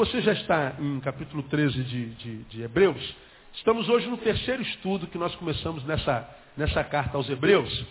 [0.00, 3.14] Você já está em capítulo 13 de, de, de, Hebreus,
[3.52, 6.26] estamos hoje no terceiro estudo que nós começamos nessa,
[6.56, 7.84] nessa carta aos Hebreus,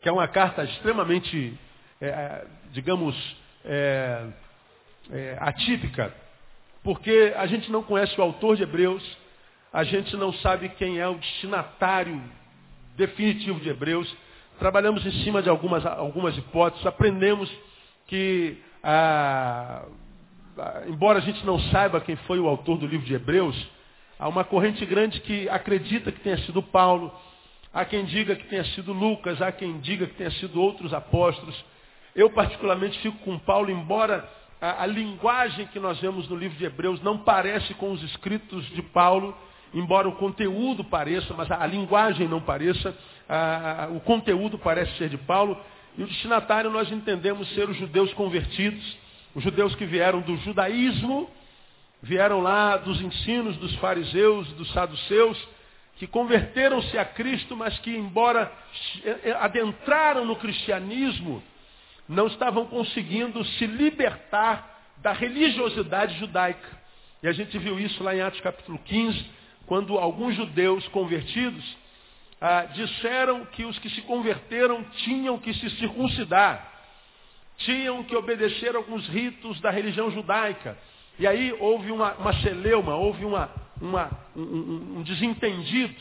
[0.00, 1.58] que é uma carta extremamente,
[2.00, 3.16] é, digamos,
[3.64, 4.26] é,
[5.10, 6.14] é, atípica,
[6.84, 9.02] porque a gente não conhece o autor de Hebreus,
[9.72, 12.22] a gente não sabe quem é o destinatário
[12.96, 14.16] definitivo de Hebreus,
[14.60, 17.50] trabalhamos em cima de algumas, algumas hipóteses, aprendemos
[18.06, 19.88] que ah, ah,
[20.88, 23.56] embora a gente não saiba quem foi o autor do livro de Hebreus,
[24.18, 27.12] há uma corrente grande que acredita que tenha sido Paulo,
[27.72, 31.54] há quem diga que tenha sido Lucas, há quem diga que tenha sido outros apóstolos.
[32.14, 34.28] Eu particularmente fico com Paulo, embora
[34.60, 38.64] a, a linguagem que nós vemos no livro de Hebreus não parece com os escritos
[38.70, 39.36] de Paulo,
[39.72, 42.96] embora o conteúdo pareça, mas a, a linguagem não pareça,
[43.28, 45.56] a, o conteúdo parece ser de Paulo,
[45.96, 48.96] e o destinatário nós entendemos ser os judeus convertidos,
[49.34, 51.30] os judeus que vieram do judaísmo,
[52.02, 55.38] vieram lá dos ensinos dos fariseus, dos saduceus,
[55.96, 58.52] que converteram-se a Cristo, mas que, embora
[59.40, 61.42] adentraram no cristianismo,
[62.08, 66.78] não estavam conseguindo se libertar da religiosidade judaica.
[67.22, 69.26] E a gente viu isso lá em Atos capítulo 15,
[69.66, 71.64] quando alguns judeus convertidos
[72.40, 76.77] ah, disseram que os que se converteram tinham que se circuncidar
[77.58, 80.76] tinham que obedecer alguns ritos da religião judaica.
[81.18, 83.50] E aí houve uma, uma celeuma, houve uma,
[83.80, 85.94] uma, um, um desentendido,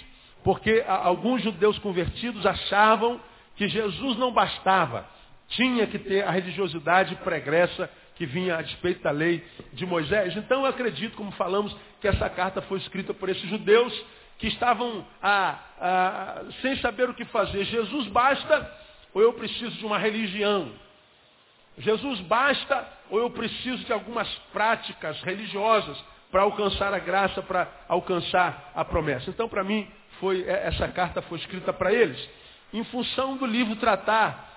[0.43, 3.19] porque alguns judeus convertidos achavam
[3.55, 5.07] que Jesus não bastava,
[5.49, 10.35] tinha que ter a religiosidade pregressa que vinha a despeito da lei de Moisés.
[10.35, 13.93] Então eu acredito, como falamos, que essa carta foi escrita por esses judeus
[14.37, 17.63] que estavam ah, ah, sem saber o que fazer.
[17.65, 18.71] Jesus basta
[19.13, 20.71] ou eu preciso de uma religião?
[21.77, 25.97] Jesus basta ou eu preciso de algumas práticas religiosas
[26.31, 29.29] para alcançar a graça, para alcançar a promessa?
[29.29, 29.87] Então, para mim,
[30.19, 32.29] foi é, essa carta foi escrita para eles,
[32.73, 34.47] em função do livro tratar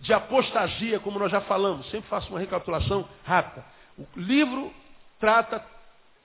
[0.00, 1.90] de apostasia, como nós já falamos.
[1.90, 3.64] Sempre faço uma recapitulação rápida.
[3.98, 4.72] O livro
[5.18, 5.64] trata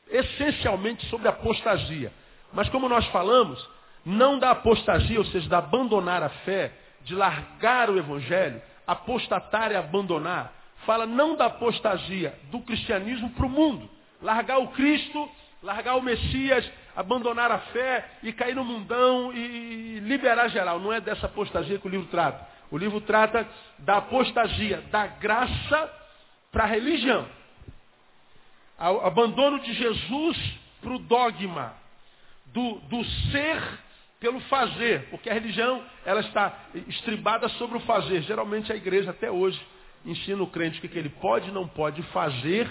[0.09, 2.13] essencialmente sobre apostasia.
[2.51, 3.67] Mas como nós falamos,
[4.05, 6.71] não da apostasia, ou seja, de abandonar a fé,
[7.01, 10.53] de largar o evangelho, apostatar e abandonar,
[10.85, 13.89] fala não da apostasia do cristianismo para o mundo.
[14.21, 15.29] Largar o Cristo,
[15.61, 20.79] largar o Messias, abandonar a fé e cair no mundão e liberar geral.
[20.79, 22.47] Não é dessa apostasia que o livro trata.
[22.69, 23.47] O livro trata
[23.79, 25.91] da apostasia, da graça
[26.51, 27.27] para a religião.
[28.77, 30.37] Abandono de Jesus
[30.81, 31.73] para o dogma,
[32.47, 33.61] do, do ser
[34.23, 36.57] pelo fazer, porque a religião ela está
[36.87, 38.21] estribada sobre o fazer.
[38.21, 39.59] Geralmente a igreja até hoje
[40.05, 42.65] ensina o crente o que ele pode e não pode fazer.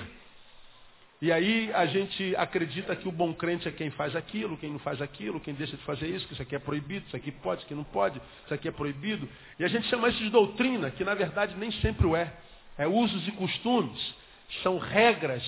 [1.20, 4.78] E aí a gente acredita que o bom crente é quem faz aquilo, quem não
[4.78, 7.58] faz aquilo, quem deixa de fazer isso, que isso aqui é proibido, isso aqui pode,
[7.58, 9.28] isso aqui não pode, isso aqui é proibido.
[9.58, 12.32] E a gente chama isso de doutrina, que na verdade nem sempre o é.
[12.78, 14.14] É usos e costumes,
[14.62, 15.44] são regras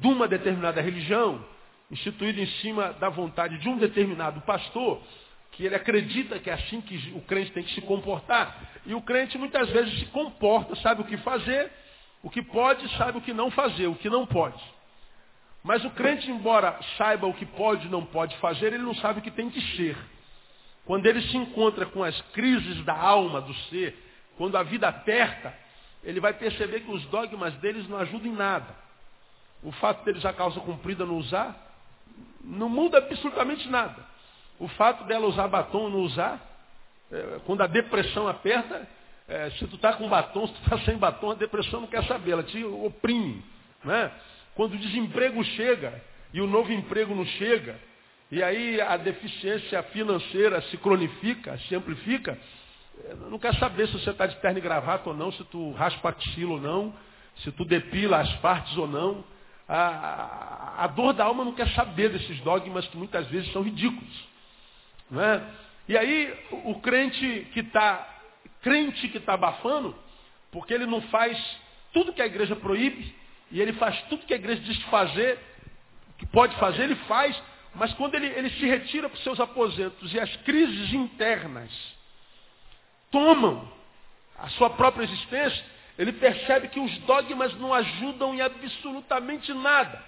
[0.00, 1.44] de uma determinada religião,
[1.90, 5.02] instituído em cima da vontade de um determinado pastor,
[5.52, 8.56] que ele acredita que é assim que o crente tem que se comportar.
[8.86, 11.70] E o crente muitas vezes se comporta, sabe o que fazer,
[12.22, 14.62] o que pode, sabe o que não fazer, o que não pode.
[15.62, 19.18] Mas o crente, embora saiba o que pode e não pode fazer, ele não sabe
[19.18, 19.96] o que tem que ser.
[20.84, 23.96] Quando ele se encontra com as crises da alma, do ser,
[24.36, 25.52] quando a vida aperta,
[26.04, 28.74] ele vai perceber que os dogmas deles não ajudam em nada.
[29.62, 31.67] O fato deles a causa cumprida não usar,
[32.42, 34.04] não muda absolutamente nada.
[34.58, 36.40] O fato dela usar batom ou não usar,
[37.10, 38.88] é, quando a depressão aperta,
[39.28, 42.04] é, se tu está com batom, se tu está sem batom, a depressão não quer
[42.04, 43.44] saber, ela te oprime.
[43.84, 44.10] Né?
[44.54, 47.78] Quando o desemprego chega e o novo emprego não chega,
[48.30, 52.38] e aí a deficiência financeira se cronifica, se amplifica,
[53.04, 55.72] é, não quer saber se você está de terno e gravata ou não, se tu
[55.72, 56.94] raspa axila ou não,
[57.36, 59.24] se tu depila as partes ou não.
[59.68, 64.28] A, a, dor da alma não quer saber desses dogmas que muitas vezes são ridículos.
[65.10, 65.42] Não é?
[65.88, 66.34] E aí
[66.64, 68.16] o, crente que está
[68.62, 69.94] crente que está abafando,
[70.50, 71.38] porque ele não faz
[71.92, 73.14] tudo que a igreja proíbe,
[73.50, 75.38] e ele faz tudo que a igreja diz fazer,
[76.18, 77.40] que pode fazer, ele faz,
[77.74, 81.70] mas quando ele, ele se retira para os seus aposentos e as crises internas
[83.10, 83.70] tomam
[84.38, 85.64] a sua própria existência,
[85.98, 90.00] ele percebe que os dogmas não ajudam em absolutamente nada.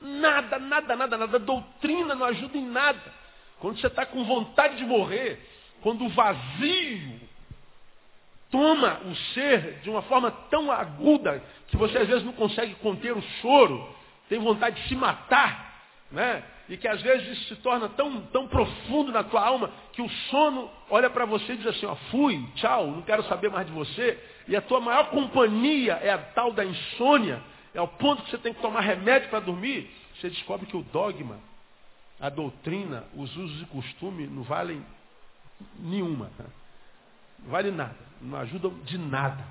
[0.00, 1.36] Nada, nada, nada, nada.
[1.36, 3.14] A doutrina não ajuda em nada.
[3.60, 5.40] Quando você está com vontade de morrer,
[5.80, 7.20] quando o vazio
[8.50, 13.16] toma o ser de uma forma tão aguda que você às vezes não consegue conter
[13.16, 13.94] o choro,
[14.28, 16.42] tem vontade de se matar, né?
[16.68, 20.08] E que às vezes isso se torna tão, tão profundo na tua alma que o
[20.30, 23.72] sono olha para você e diz assim, ó, fui, tchau, não quero saber mais de
[23.72, 24.18] você.
[24.48, 27.40] E a tua maior companhia é a tal da insônia,
[27.72, 29.88] é o ponto que você tem que tomar remédio para dormir.
[30.16, 31.38] Você descobre que o dogma,
[32.20, 34.84] a doutrina, os usos e costumes não valem
[35.78, 36.30] nenhuma.
[36.38, 36.46] Né?
[37.44, 39.44] Não vale nada, não ajudam de nada.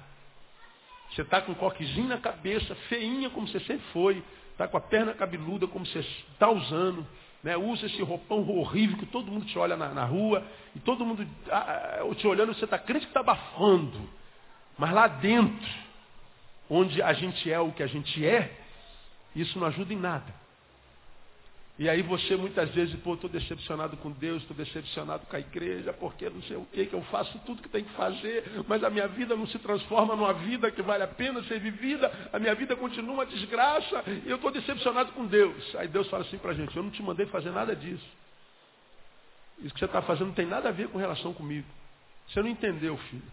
[1.11, 4.23] Você está com um coquezinho na cabeça, feinha como você sempre foi,
[4.56, 7.06] está com a perna cabeluda como você está usando,
[7.44, 7.57] né?
[7.57, 10.42] usa esse roupão horrível que todo mundo te olha na, na rua,
[10.74, 14.10] e todo mundo ah, ah te olhando, você está crente que está abafando.
[14.78, 15.69] Mas lá dentro,
[16.69, 18.57] onde a gente é o que a gente é,
[19.36, 20.44] isso não ajuda em nada.
[21.77, 25.92] E aí você muitas vezes, pô, estou decepcionado com Deus, estou decepcionado com a igreja,
[25.92, 28.89] porque não sei o que, que eu faço tudo que tem que fazer, mas a
[28.89, 32.56] minha vida não se transforma numa vida que vale a pena ser vivida, a minha
[32.56, 35.75] vida continua uma desgraça, e eu estou decepcionado com Deus.
[35.75, 38.07] Aí Deus fala assim para a gente, eu não te mandei fazer nada disso.
[39.60, 41.68] Isso que você está fazendo não tem nada a ver com relação comigo.
[42.28, 43.24] Você não entendeu, filho.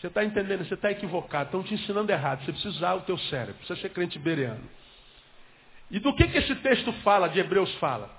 [0.00, 3.18] Você está entendendo, você está equivocado, estão te ensinando errado, você precisa usar o teu
[3.18, 4.62] cérebro, precisa ser crente bereano.
[5.90, 8.10] E do que, que esse texto fala, de Hebreus fala?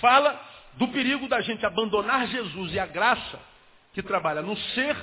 [0.00, 0.40] Fala
[0.74, 3.38] do perigo da gente abandonar Jesus e a graça
[3.92, 4.96] que trabalha no ser,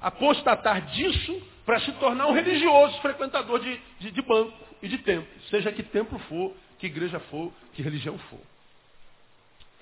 [0.00, 4.52] apostatar disso para se tornar um religioso, frequentador de, de, de banco
[4.82, 5.28] e de templo.
[5.50, 8.40] Seja que templo for, que igreja for, que religião for.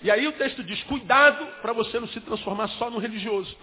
[0.02, 3.56] E aí o texto diz, cuidado para você não se transformar só no religioso.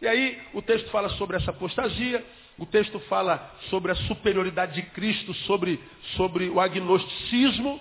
[0.00, 2.24] E aí o texto fala sobre essa apostasia,
[2.58, 5.80] o texto fala sobre a superioridade de Cristo, sobre,
[6.16, 7.80] sobre o agnosticismo,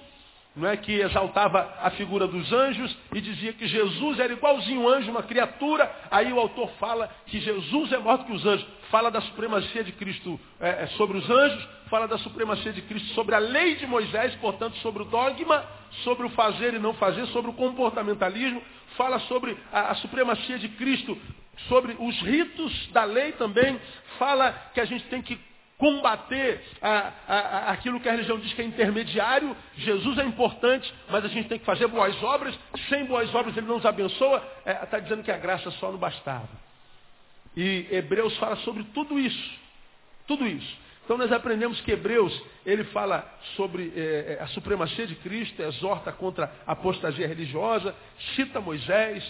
[0.58, 4.90] não é que exaltava a figura dos anjos e dizia que Jesus era igualzinho um
[4.90, 5.90] anjo, uma criatura.
[6.10, 8.66] Aí o autor fala que Jesus é maior do que os anjos.
[8.90, 13.10] Fala da supremacia de Cristo é, é, sobre os anjos, fala da supremacia de Cristo
[13.10, 15.64] sobre a lei de Moisés, portanto sobre o dogma,
[16.04, 18.60] sobre o fazer e não fazer, sobre o comportamentalismo,
[18.96, 21.16] fala sobre a, a supremacia de Cristo
[21.68, 23.80] sobre os ritos da lei também,
[24.18, 25.40] fala que a gente tem que
[25.78, 29.56] combater a, a, aquilo que a religião diz que é intermediário.
[29.76, 32.58] Jesus é importante, mas a gente tem que fazer boas obras.
[32.90, 34.38] Sem boas obras ele não nos abençoa.
[34.60, 36.50] Está é, tá dizendo que a graça só não bastava.
[37.56, 39.60] E Hebreus fala sobre tudo isso.
[40.28, 40.88] Tudo isso.
[41.06, 43.26] Então nós aprendemos que Hebreus, ele fala
[43.56, 47.96] sobre é, é a supremacia de Cristo, exorta contra a apostasia religiosa,
[48.36, 49.24] cita Moisés,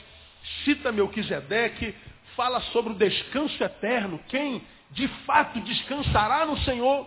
[0.64, 1.94] cita Melquisedeque,
[2.38, 4.22] fala sobre o descanso eterno.
[4.30, 7.06] Quem de fato descansará no Senhor?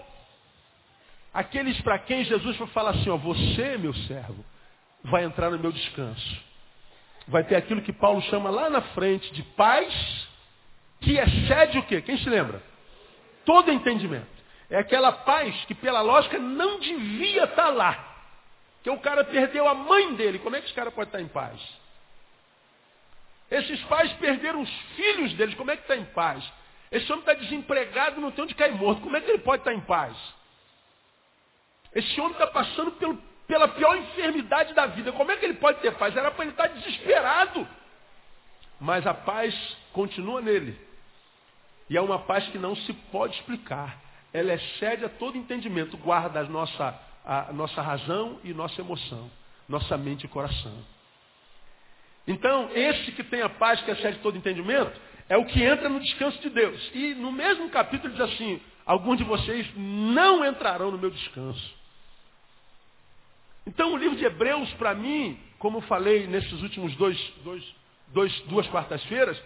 [1.33, 4.45] Aqueles para quem Jesus vai falar assim, ó, você, meu servo,
[5.05, 6.51] vai entrar no meu descanso.
[7.29, 10.29] Vai ter aquilo que Paulo chama lá na frente de paz,
[11.01, 12.03] que excede o quê?
[12.03, 12.61] Quem se lembra?
[13.47, 14.41] Todo entendimento.
[14.69, 18.07] É aquela paz que, pela lógica, não devia estar tá lá.
[18.83, 20.39] Que o cara perdeu a mãe dele.
[20.41, 21.61] Como é que esse cara pode estar tá em paz?
[23.51, 26.45] Esses pais perderam os filhos deles, como é que está em paz?
[26.91, 29.73] Esse homem está desempregado, não tem onde cair morto, como é que ele pode estar
[29.73, 30.17] tá em paz?
[31.93, 35.81] Esse homem está passando pelo, pela pior enfermidade da vida, como é que ele pode
[35.81, 36.17] ter paz?
[36.17, 37.67] Era para ele estar tá desesperado.
[38.81, 39.55] Mas a paz
[39.93, 40.79] continua nele.
[41.89, 43.99] E é uma paz que não se pode explicar.
[44.33, 49.29] Ela excede a todo entendimento, guarda a nossa, a nossa razão e nossa emoção,
[49.69, 50.85] nossa mente e coração.
[52.27, 54.93] Então, esse que tem a paz que excede todo entendimento,
[55.29, 56.91] é o que entra no descanso de Deus.
[56.95, 61.75] E no mesmo capítulo diz assim, alguns de vocês não entrarão no meu descanso.
[63.67, 67.65] Então o livro de Hebreus, para mim, como falei nesses últimos dois, dois,
[68.09, 69.41] dois duas quartas-feiras,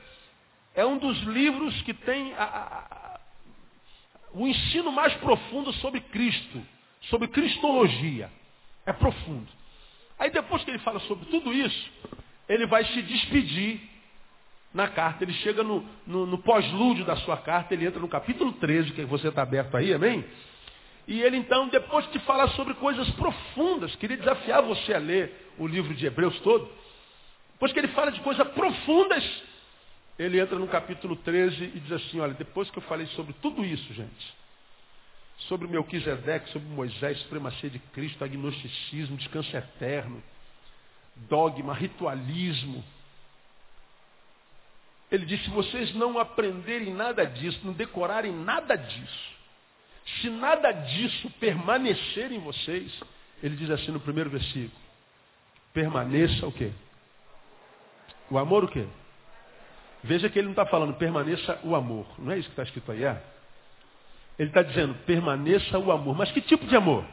[0.75, 3.21] é um dos livros que tem a, a, a,
[4.33, 6.63] o ensino mais profundo sobre Cristo,
[7.03, 8.31] sobre Cristologia.
[8.87, 9.49] É profundo.
[10.19, 11.91] Aí depois que ele fala sobre tudo isso,
[12.49, 13.81] ele vai se despedir
[14.73, 15.25] na carta.
[15.25, 19.05] Ele chega no, no, no pós-lúdio da sua carta, ele entra no capítulo 13, que
[19.05, 20.25] você está aberto aí, amém?
[21.07, 25.67] E ele então, depois de falar sobre coisas profundas, queria desafiar você a ler o
[25.67, 26.69] livro de Hebreus todo.
[27.53, 29.43] Depois que ele fala de coisas profundas,
[30.19, 33.65] ele entra no capítulo 13 e diz assim, olha, depois que eu falei sobre tudo
[33.65, 34.35] isso, gente,
[35.49, 40.23] sobre Melquisedeque, sobre Moisés, supremacia de Cristo, agnosticismo, descanso eterno,
[41.17, 42.85] dogma, ritualismo.
[45.11, 49.35] Ele disse: se vocês não aprenderem nada disso, não decorarem nada disso,
[50.21, 52.93] se nada disso permanecer em vocês,
[53.43, 54.81] ele diz assim no primeiro versículo:
[55.73, 56.73] permaneça o quê?
[58.31, 58.87] O amor o quê?
[60.03, 62.07] Veja que ele não está falando permaneça o amor.
[62.19, 63.23] Não é isso que está escrito aí, é?
[64.39, 66.17] Ele está dizendo permaneça o amor.
[66.17, 67.05] Mas que tipo de amor?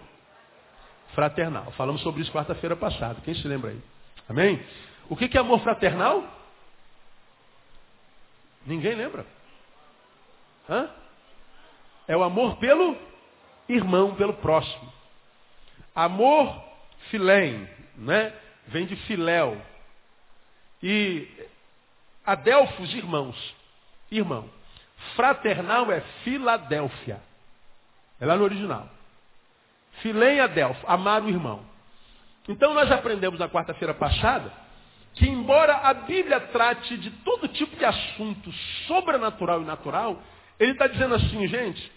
[1.13, 1.72] Fraternal.
[1.72, 3.20] Falamos sobre isso quarta-feira passada.
[3.22, 3.82] Quem se lembra aí?
[4.30, 4.63] Amém?
[5.10, 6.24] O que é amor fraternal?
[8.65, 9.25] Ninguém lembra.
[10.70, 10.89] Hã?
[12.08, 12.98] É o amor pelo
[13.68, 14.91] irmão, pelo próximo.
[15.94, 16.63] Amor
[17.10, 18.34] filém, né?
[18.68, 19.62] Vem de filéu.
[20.82, 21.27] E
[22.25, 23.56] adelfos, irmãos.
[24.10, 24.50] Irmão.
[25.15, 27.22] Fraternal é Filadélfia.
[28.20, 28.88] É lá no original.
[30.01, 31.65] Filém Adelfo, amar o irmão.
[32.48, 34.51] Então nós aprendemos na quarta-feira passada
[35.13, 38.51] que embora a Bíblia trate de todo tipo de assunto
[38.88, 40.21] sobrenatural e natural,
[40.60, 41.91] ele está dizendo assim, gente,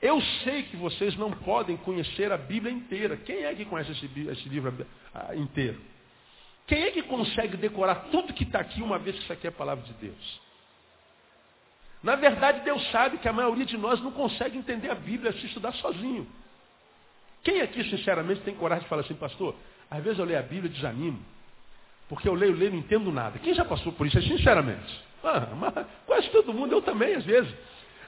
[0.00, 3.16] eu sei que vocês não podem conhecer a Bíblia inteira.
[3.18, 5.78] Quem é que conhece esse, esse livro ah, inteiro?
[6.66, 9.50] Quem é que consegue decorar tudo que está aqui uma vez que isso aqui é
[9.50, 10.40] a palavra de Deus?
[12.02, 15.46] Na verdade, Deus sabe que a maioria de nós não consegue entender a Bíblia se
[15.46, 16.26] estudar sozinho.
[17.42, 19.54] Quem aqui, sinceramente, tem coragem de falar assim, pastor?
[19.90, 21.18] Às vezes eu leio a Bíblia e desanimo.
[22.08, 23.38] Porque eu leio, leio não entendo nada.
[23.38, 24.20] Quem já passou por isso?
[24.22, 25.00] Sinceramente.
[25.22, 27.52] Ah, quase todo mundo, eu também, às vezes.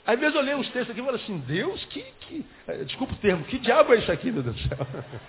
[0.04, 2.44] Às vezes eu leio uns textos aqui e falo assim, Deus, que, que.
[2.66, 4.86] Eh, desculpa o termo, que diabo é isso aqui, meu Deus do céu?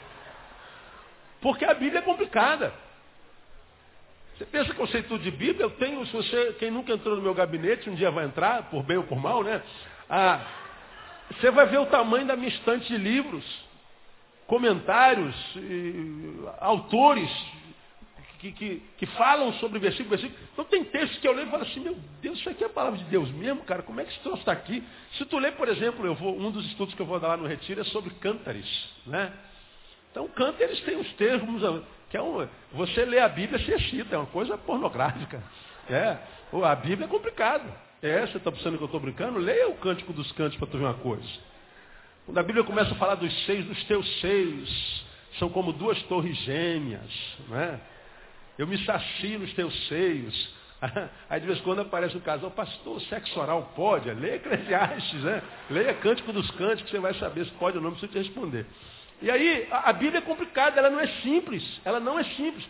[1.41, 2.73] Porque a Bíblia é complicada.
[4.35, 5.65] Você pensa que eu sei tudo de Bíblia?
[5.65, 8.81] Eu tenho, se você, quem nunca entrou no meu gabinete, um dia vai entrar, por
[8.81, 9.61] bem ou por mal, né?
[10.09, 10.41] Ah,
[11.29, 13.45] você vai ver o tamanho da minha estante de livros,
[14.53, 15.35] comentários,
[16.59, 17.27] autores
[18.37, 20.39] que, que, que, falam sobre versículo, versículo.
[20.53, 22.69] Então tem textos que eu leio e falo assim, meu Deus, isso aqui é a
[22.69, 24.83] palavra de Deus mesmo, cara, como é que esse troço está aqui?
[25.13, 27.37] Se tu ler, por exemplo, eu vou, um dos estudos que eu vou dar lá
[27.37, 28.67] no Retiro é sobre cântares,
[29.07, 29.33] né?
[30.11, 31.63] Então cântares tem os termos
[32.11, 35.41] que é um, você lê a Bíblia se excita, é uma coisa pornográfica.
[35.89, 36.15] É,
[36.63, 37.65] a Bíblia é complicada.
[38.03, 39.39] É, você está pensando que eu estou brincando?
[39.39, 41.27] Leia o Cântico dos Cânticos para tu ver uma coisa.
[42.25, 45.05] Quando a Bíblia começa a falar dos seios, dos teus seios,
[45.37, 47.11] são como duas torres gêmeas,
[47.49, 47.79] não é?
[48.57, 50.53] Eu me sacio nos teus seios.
[51.29, 54.11] Aí de vez em quando aparece um casal, pastor, sexo oral pode?
[54.13, 55.41] Leia Eclesiastes, né?
[55.69, 58.65] Leia Cântico dos Cânticos, você vai saber se pode ou não, precisa te responder.
[59.21, 61.81] E aí, a, a Bíblia é complicada, ela não é simples.
[61.83, 62.65] Ela não é simples.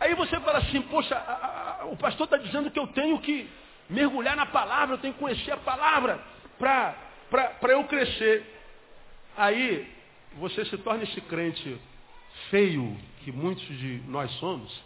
[0.00, 3.48] Aí você fala assim, poxa, a, a, o pastor está dizendo que eu tenho que
[3.88, 6.20] mergulhar na palavra, eu tenho que conhecer a palavra
[6.58, 8.60] para eu crescer.
[9.36, 9.90] Aí
[10.36, 11.80] você se torna esse crente
[12.50, 14.82] feio que muitos de nós somos,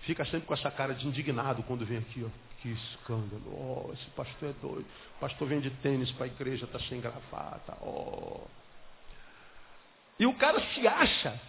[0.00, 2.48] fica sempre com essa cara de indignado quando vem aqui, ó.
[2.60, 4.86] Que escândalo, oh, esse pastor é doido.
[5.16, 8.46] O pastor vem de tênis para a igreja, está sem gravata, oh.
[10.18, 11.40] E o cara se acha,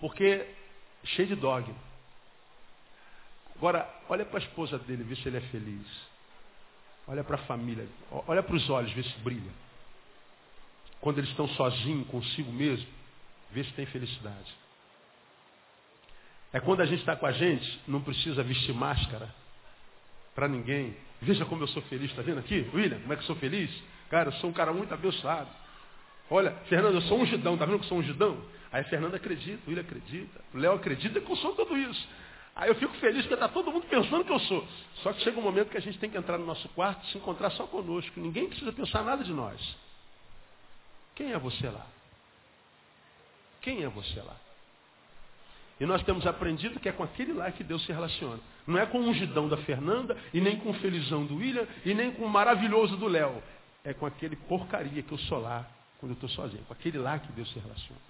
[0.00, 0.44] porque
[1.04, 1.74] cheio de dogma.
[3.54, 5.86] Agora, olha para a esposa dele, vê se ele é feliz.
[7.06, 7.86] Olha para a família,
[8.26, 9.52] olha para os olhos, vê se brilha.
[11.00, 12.86] Quando eles estão sozinhos consigo mesmo,
[13.50, 14.54] vê se tem felicidade.
[16.52, 19.32] É quando a gente está com a gente, não precisa vestir máscara
[20.34, 20.96] para ninguém.
[21.22, 22.68] Veja como eu sou feliz, está vendo aqui?
[22.74, 23.70] William, como é que eu sou feliz?
[24.08, 25.48] Cara, eu sou um cara muito abençoado.
[26.28, 28.42] Olha, Fernando, eu sou um ungidão, está vendo que eu sou um ungidão?
[28.72, 32.08] Aí a Fernanda acredita, o William acredita, o Léo acredita que eu sou tudo isso.
[32.54, 34.66] Aí eu fico feliz que está todo mundo pensando que eu sou.
[35.02, 37.10] Só que chega um momento que a gente tem que entrar no nosso quarto e
[37.10, 38.20] se encontrar só conosco.
[38.20, 39.60] Ninguém precisa pensar nada de nós.
[41.20, 41.86] Quem é você lá?
[43.60, 44.34] Quem é você lá?
[45.78, 48.40] E nós temos aprendido que é com aquele lá que Deus se relaciona.
[48.66, 51.92] Não é com o ungidão da Fernanda, e nem com o felizão do William, e
[51.92, 53.42] nem com o maravilhoso do Léo.
[53.84, 57.18] É com aquele porcaria que eu sou lá quando eu estou sozinho, com aquele lá
[57.18, 58.00] que Deus se relaciona.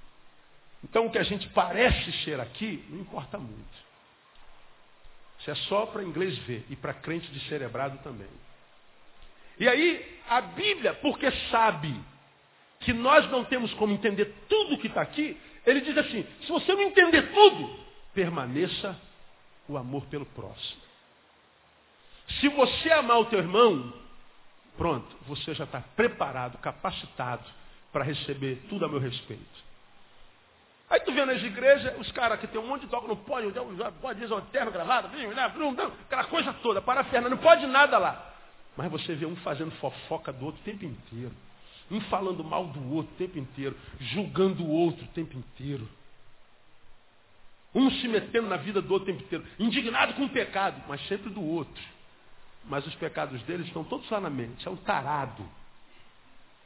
[0.84, 3.90] Então o que a gente parece ser aqui, não importa muito.
[5.40, 8.30] Isso é só para inglês ver e para crente de cerebrado também.
[9.58, 12.08] E aí, a Bíblia, porque sabe
[12.80, 16.74] que nós não temos como entender tudo que está aqui, ele diz assim: se você
[16.74, 17.78] não entender tudo,
[18.12, 18.98] permaneça
[19.68, 20.80] o amor pelo próximo.
[22.40, 23.92] Se você amar o teu irmão,
[24.76, 27.44] pronto, você já está preparado, capacitado
[27.92, 29.70] para receber tudo a meu respeito.
[30.88, 33.52] Aí tu vê nas igrejas, os caras que tem um monte de toque, não pode,
[34.00, 38.34] pode dizer terno gravado, aquela coisa toda, para a não pode nada lá.
[38.76, 41.32] Mas você vê um fazendo fofoca do outro o tempo inteiro.
[41.90, 45.88] Um falando mal do outro o tempo inteiro, julgando o outro o tempo inteiro.
[47.74, 51.00] Um se metendo na vida do outro o tempo inteiro, indignado com o pecado, mas
[51.08, 51.82] sempre do outro.
[52.64, 54.66] Mas os pecados deles estão todos lá na mente.
[54.66, 55.48] É um tarado.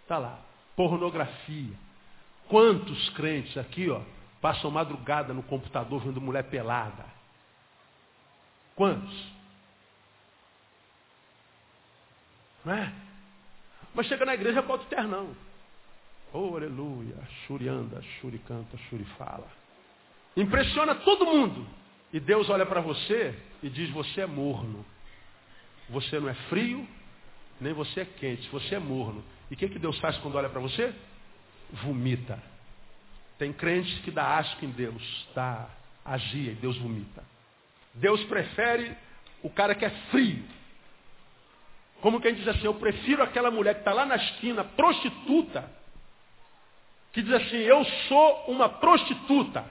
[0.02, 0.40] Está lá
[0.76, 1.72] pornografia.
[2.48, 4.02] Quantos crentes aqui, ó,
[4.40, 7.06] passam madrugada no computador vendo mulher pelada?
[8.74, 9.32] Quantos?
[12.64, 12.92] Não é?
[13.94, 15.34] Mas chega na igreja pode ter não.
[16.32, 17.16] Oh, aleluia.
[17.46, 19.46] Shuri anda, Shuri canta, Shuri fala.
[20.36, 21.66] Impressiona todo mundo.
[22.12, 24.84] E Deus olha para você e diz: Você é morno.
[25.90, 26.86] Você não é frio,
[27.60, 28.48] nem você é quente.
[28.48, 29.24] Você é morno.
[29.50, 30.92] E o que, que Deus faz quando olha para você?
[31.84, 32.42] Vomita.
[33.38, 35.68] Tem crente que dá asco em Deus, dá
[36.04, 37.24] agia e Deus vomita.
[37.94, 38.96] Deus prefere
[39.42, 40.44] o cara que é frio.
[42.00, 45.70] Como quem diz assim, eu prefiro aquela mulher que está lá na esquina, prostituta,
[47.12, 49.64] que diz assim, eu sou uma prostituta.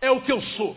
[0.00, 0.76] É o que eu sou.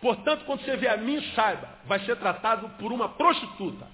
[0.00, 3.86] Portanto, quando você vê a mim, saiba, vai ser tratado por uma prostituta.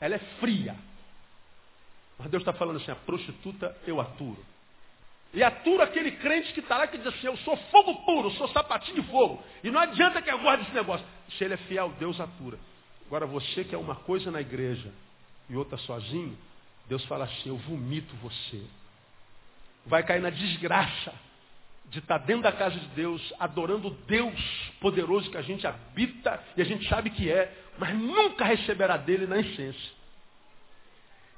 [0.00, 0.76] Ela é fria.
[2.18, 4.44] Mas Deus está falando assim, a prostituta eu aturo.
[5.34, 8.48] E atura aquele crente que está lá que diz assim, eu sou fogo puro, sou
[8.48, 9.42] sapatinho de fogo.
[9.62, 11.04] E não adianta que eu guarde esse negócio.
[11.36, 12.58] Se ele é fiel, Deus atura.
[13.06, 14.92] Agora você que é uma coisa na igreja
[15.48, 16.36] e outra sozinho,
[16.88, 18.62] Deus fala assim, eu vomito você.
[19.86, 21.14] Vai cair na desgraça
[21.86, 26.42] de estar dentro da casa de Deus, adorando o Deus poderoso que a gente habita
[26.56, 29.96] e a gente sabe que é, mas nunca receberá dele na essência.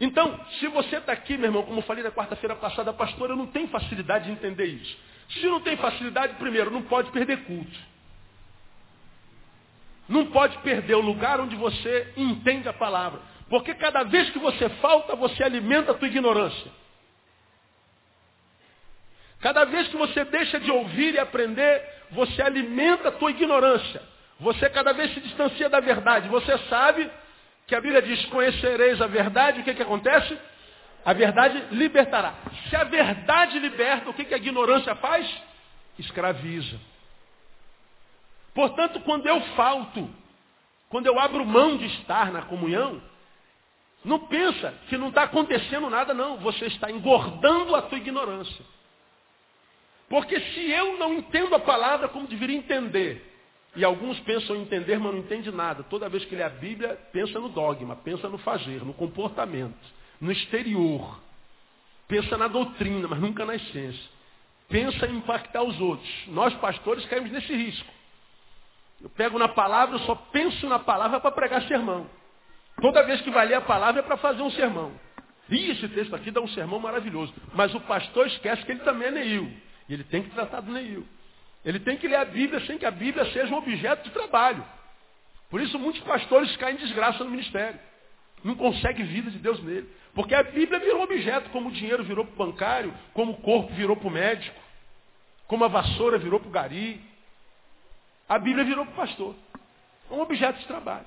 [0.01, 3.37] Então, se você está aqui, meu irmão, como eu falei na quarta-feira passada, pastor, eu
[3.37, 4.97] não tenho facilidade de entender isso.
[5.31, 7.79] Se não tem facilidade, primeiro, não pode perder culto.
[10.09, 13.21] Não pode perder o lugar onde você entende a palavra.
[13.49, 16.71] Porque cada vez que você falta, você alimenta a tua ignorância.
[19.41, 24.03] Cada vez que você deixa de ouvir e aprender, você alimenta a tua ignorância.
[24.41, 26.29] Você cada vez se distancia da verdade.
[26.29, 27.11] Você sabe
[27.67, 30.38] que a Bíblia diz, conhecereis a verdade, o que, que acontece?
[31.05, 32.35] A verdade libertará.
[32.69, 35.26] Se a verdade liberta, o que, que a ignorância faz?
[35.99, 36.78] Escraviza.
[38.54, 40.08] Portanto, quando eu falto,
[40.89, 43.00] quando eu abro mão de estar na comunhão,
[44.04, 46.39] não pensa que não está acontecendo nada, não.
[46.39, 48.65] Você está engordando a tua ignorância.
[50.08, 53.28] Porque se eu não entendo a palavra como deveria entender,
[53.76, 55.82] e alguns pensam em entender, mas não entendem nada.
[55.84, 59.76] Toda vez que lê a Bíblia, pensa no dogma, pensa no fazer, no comportamento,
[60.21, 61.21] no exterior.
[62.06, 64.11] Pensa na doutrina, mas nunca na essência.
[64.69, 66.08] Pensa em impactar os outros.
[66.28, 67.98] Nós, pastores, caímos nesse risco.
[69.00, 72.08] Eu pego na palavra, eu só penso na palavra para pregar sermão.
[72.80, 74.93] Toda vez que vai ler a palavra é para fazer um sermão.
[75.50, 77.32] E esse texto aqui dá um sermão maravilhoso.
[77.54, 79.52] Mas o pastor esquece que ele também é Neil.
[79.89, 81.06] E ele tem que tratar do Neil.
[81.65, 84.65] Ele tem que ler a Bíblia sem que a Bíblia seja um objeto de trabalho.
[85.50, 87.80] Por isso muitos pastores caem em desgraça no ministério.
[88.45, 89.89] Não consegue vida de Deus nele.
[90.15, 93.73] Porque a Bíblia virou objeto, como o dinheiro virou para o bancário, como o corpo
[93.75, 94.61] virou para o médico,
[95.47, 97.00] como a vassoura virou para o gari.
[98.28, 99.34] A Bíblia virou para o pastor.
[100.10, 101.06] É um objeto de trabalho.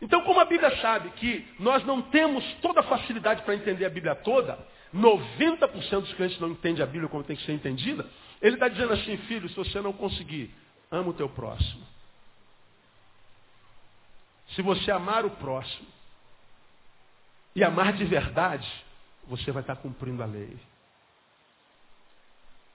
[0.00, 3.90] Então, como a Bíblia sabe que nós não temos toda a facilidade para entender a
[3.90, 4.58] Bíblia toda,
[4.94, 8.08] 90% dos crentes não entendem a Bíblia como tem que ser entendida,
[8.40, 10.52] ele está dizendo assim, filho, se você não conseguir,
[10.90, 11.86] ama o teu próximo.
[14.56, 15.86] Se você amar o próximo
[17.54, 18.68] e amar de verdade,
[19.28, 20.58] você vai estar cumprindo a lei.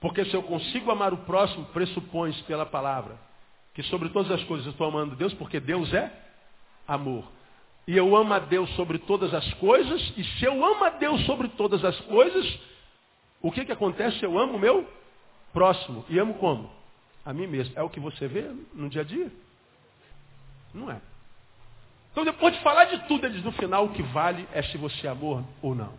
[0.00, 3.27] Porque se eu consigo amar o próximo, pressupõe pela palavra
[3.78, 6.10] que sobre todas as coisas eu estou amando Deus, porque Deus é
[6.84, 7.22] amor.
[7.86, 11.24] E eu amo a Deus sobre todas as coisas, e se eu amo a Deus
[11.26, 12.58] sobre todas as coisas,
[13.40, 14.20] o que, que acontece?
[14.24, 14.84] Eu amo o meu
[15.52, 16.04] próximo.
[16.08, 16.68] E amo como?
[17.24, 17.72] A mim mesmo.
[17.78, 19.30] É o que você vê no dia a dia?
[20.74, 21.00] Não é.
[22.10, 25.06] Então, depois de falar de tudo, eles no final o que vale é se você
[25.06, 25.92] é amor ou não.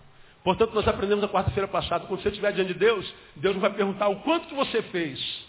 [0.44, 3.72] Portanto, nós aprendemos na quarta-feira passada, quando você estiver diante de Deus, Deus não vai
[3.72, 5.48] perguntar o quanto que você fez.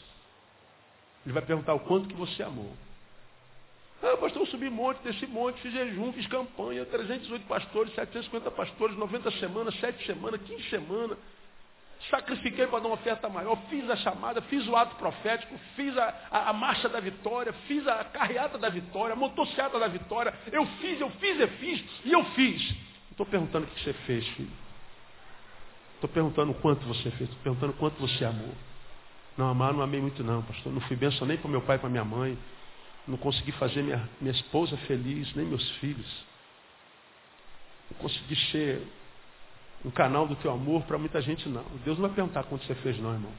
[1.25, 2.73] Ele vai perguntar o quanto que você amou.
[4.03, 8.97] Ah, pastor, eu subi monte, desci monte, fiz jejum, fiz campanha, 308 pastores, 750 pastores,
[8.97, 11.19] 90 semanas, 7 semanas, 15 semanas
[12.09, 16.15] sacrifiquei para dar uma oferta maior, fiz a chamada, fiz o ato profético, fiz a,
[16.31, 20.65] a, a marcha da vitória, fiz a carreata da vitória, a motocicleta da vitória, eu
[20.81, 22.75] fiz, eu fiz, eu fiz, e eu fiz.
[23.11, 24.51] Estou perguntando o que você fez, filho.
[25.97, 28.55] Estou perguntando quanto você fez, estou perguntando quanto você amou.
[29.41, 30.71] Não, amar não amei muito não, pastor.
[30.71, 32.37] Não fui bênção nem para meu pai para minha mãe.
[33.09, 36.27] Não consegui fazer minha, minha esposa feliz, nem meus filhos.
[37.91, 38.87] Não consegui ser
[39.83, 41.65] um canal do teu amor para muita gente não.
[41.87, 43.33] Deus não vai perguntar quanto você fez não, irmão.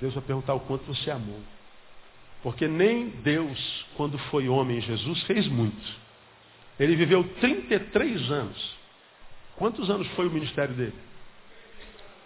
[0.00, 1.40] Deus vai perguntar o quanto você amou.
[2.42, 5.94] Porque nem Deus, quando foi homem, Jesus, fez muito.
[6.76, 8.76] Ele viveu 33 anos.
[9.54, 10.98] Quantos anos foi o ministério dele?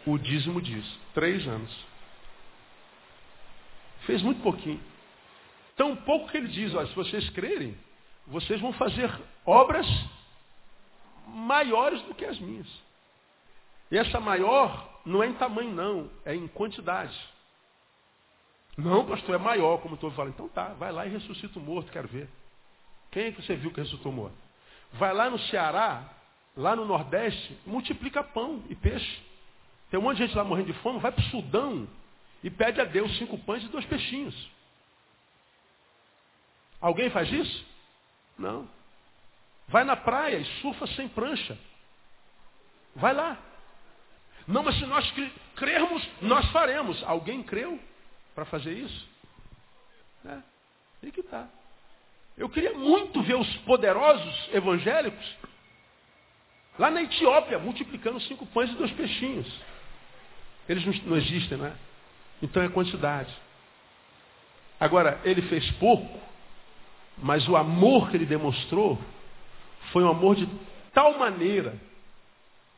[0.06, 1.93] O dízimo diz, três anos.
[4.06, 4.80] Fez muito pouquinho.
[5.76, 7.76] Tão pouco que ele diz, olha, se vocês crerem,
[8.26, 9.10] vocês vão fazer
[9.44, 9.86] obras
[11.26, 12.68] maiores do que as minhas.
[13.90, 17.16] E essa maior não é em tamanho, não, é em quantidade.
[18.76, 20.34] Não, pastor, é maior, como estou falando.
[20.34, 22.28] Então tá, vai lá e ressuscita o morto, quero ver.
[23.10, 24.36] Quem é que você viu que ressuscitou o morto?
[24.94, 26.08] Vai lá no Ceará,
[26.56, 29.22] lá no Nordeste, multiplica pão e peixe.
[29.90, 31.86] Tem um monte de gente lá morrendo de fome, vai para o Sudão
[32.44, 34.34] e pede a Deus cinco pães e dois peixinhos.
[36.78, 37.66] Alguém faz isso?
[38.38, 38.68] Não.
[39.66, 41.58] Vai na praia e surfa sem prancha.
[42.94, 43.38] Vai lá.
[44.46, 45.10] Não, mas se nós
[45.56, 47.02] crermos, nós faremos.
[47.04, 47.80] Alguém creu
[48.34, 49.08] para fazer isso?
[50.26, 50.38] É,
[51.02, 51.48] aí que está.
[52.36, 55.36] Eu queria muito ver os poderosos evangélicos
[56.78, 59.50] lá na Etiópia, multiplicando cinco pães e dois peixinhos.
[60.68, 61.93] Eles não existem, não é?
[62.44, 63.34] Então é quantidade.
[64.78, 66.20] Agora, ele fez pouco,
[67.16, 68.98] mas o amor que ele demonstrou
[69.92, 70.46] foi um amor de
[70.92, 71.74] tal maneira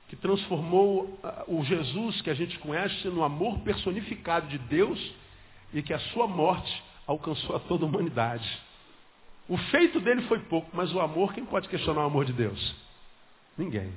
[0.09, 5.15] que transformou ah, o Jesus que a gente conhece no amor personificado de Deus
[5.75, 8.49] e que a sua morte alcançou a toda a humanidade.
[9.49, 12.77] O feito dele foi pouco, mas o amor, quem pode questionar o amor de Deus?
[13.59, 13.93] Ninguém.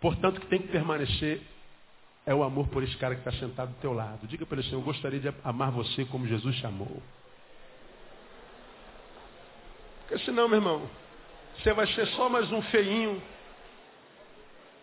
[0.00, 1.42] Portanto, que tem que permanecer
[2.26, 4.26] é o amor por esse cara que está sentado do teu lado.
[4.26, 7.02] Diga para ele assim, eu gostaria de amar você como Jesus chamou.
[10.00, 10.88] Porque senão, meu irmão,
[11.58, 13.22] você vai ser só mais um feinho,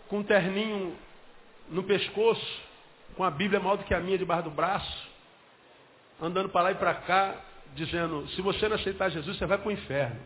[0.07, 0.95] com um terninho
[1.69, 2.61] no pescoço,
[3.15, 5.09] com a Bíblia maior do que a minha debaixo do braço,
[6.21, 7.35] andando para lá e para cá,
[7.73, 10.19] dizendo, se você não aceitar Jesus, você vai para o inferno.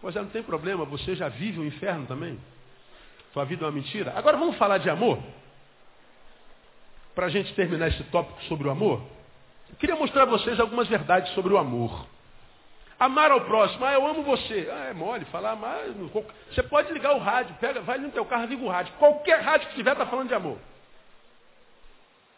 [0.00, 2.38] Pois é, não tem problema, você já vive o inferno também.
[3.32, 4.12] Sua vida é uma mentira.
[4.16, 5.22] Agora vamos falar de amor?
[7.18, 9.02] Para a gente terminar esse tópico sobre o amor.
[9.68, 12.06] Eu queria mostrar a vocês algumas verdades sobre o amor.
[12.96, 14.68] Amar ao próximo, ah, eu amo você.
[14.70, 15.80] Ah, é mole, falar amar.
[16.48, 18.94] Você pode ligar o rádio, pega, vai no teu carro, liga o rádio.
[19.00, 20.58] Qualquer rádio que tiver está falando de amor.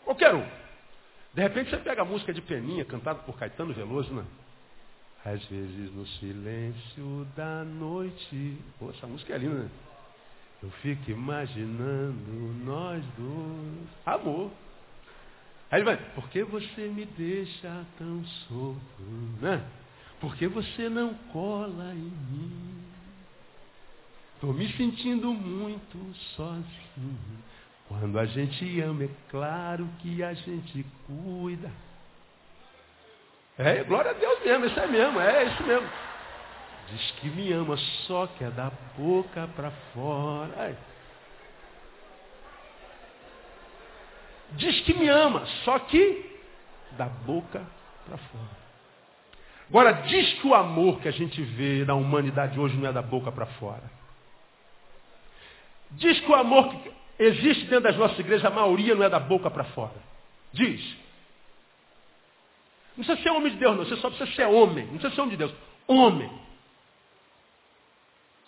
[0.03, 0.47] Qualquer um.
[1.35, 4.25] De repente você pega a música de Peninha, cantada por Caetano Veloso, né?
[5.27, 8.57] Às vezes no silêncio da noite.
[8.79, 9.71] Pô, essa música é linda, né?
[10.62, 13.88] Eu fico imaginando nós dois.
[14.07, 14.51] Amor.
[15.70, 19.02] Aí ele vai, por que você me deixa tão solto,
[19.40, 19.64] né?
[20.20, 22.85] Por que você não cola em mim?
[24.35, 27.18] Estou me sentindo muito sozinho.
[27.87, 31.70] Quando a gente ama, é claro que a gente cuida.
[33.59, 35.88] É, glória a Deus mesmo, isso é mesmo, é isso mesmo.
[36.90, 40.52] Diz que me ama, só que é da boca para fora.
[40.56, 40.76] Ai.
[44.52, 46.30] Diz que me ama, só que
[46.92, 47.62] da boca
[48.06, 48.60] para fora.
[49.68, 53.02] Agora, diz que o amor que a gente vê na humanidade hoje não é da
[53.02, 53.88] boca para fora.
[55.92, 59.20] Diz que o amor que existe dentro das nossas igrejas, a maioria não é da
[59.20, 59.94] boca para fora.
[60.52, 60.80] Diz.
[62.96, 63.84] Não precisa ser homem de Deus, não.
[63.84, 64.84] Você só precisa ser homem.
[64.86, 65.54] Não precisa ser homem de Deus.
[65.86, 66.30] Homem.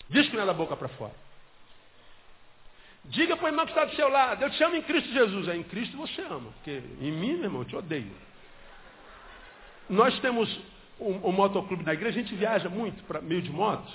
[0.09, 1.13] Diz que não é da boca para fora.
[3.05, 5.47] Diga para o irmão que está do seu lado, eu te amo em Cristo Jesus.
[5.47, 6.51] É em Cristo você ama.
[6.53, 8.15] Porque em mim, meu irmão, eu te odeio.
[9.89, 10.49] Nós temos
[10.99, 13.91] um, um motoclube na igreja, a gente viaja muito para meio de moto.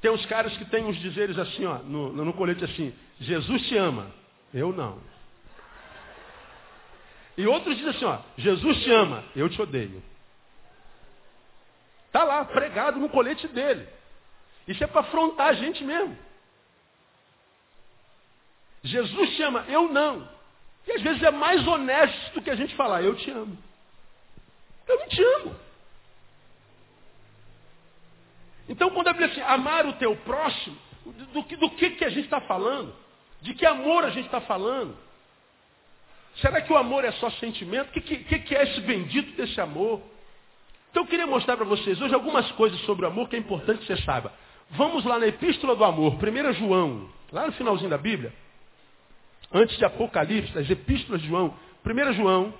[0.00, 3.76] Tem uns caras que têm uns dizeres assim, ó, no, no colete assim, Jesus te
[3.76, 4.10] ama.
[4.52, 4.98] Eu não.
[7.36, 10.02] E outros dizem assim, ó, Jesus te ama, eu te odeio.
[12.06, 13.86] Está lá, pregado no colete dele.
[14.66, 16.16] Isso é para afrontar a gente mesmo.
[18.82, 20.28] Jesus te ama, eu não.
[20.86, 23.56] E às vezes é mais honesto do que a gente falar, eu te amo.
[24.86, 25.56] Eu não te amo.
[28.68, 30.76] Então, quando a Bíblia diz assim, amar o teu próximo,
[31.32, 32.94] do que, do que, que a gente está falando?
[33.40, 34.96] De que amor a gente está falando?
[36.36, 37.88] Será que o amor é só sentimento?
[37.88, 40.02] O que, que, que é esse bendito desse amor?
[40.90, 43.80] Então eu queria mostrar para vocês hoje algumas coisas sobre o amor que é importante
[43.80, 44.32] que você saiba.
[44.70, 48.32] Vamos lá na Epístola do Amor, 1 João, lá no finalzinho da Bíblia,
[49.52, 51.54] antes de Apocalipse, das Epístolas de João,
[51.84, 52.54] 1 João,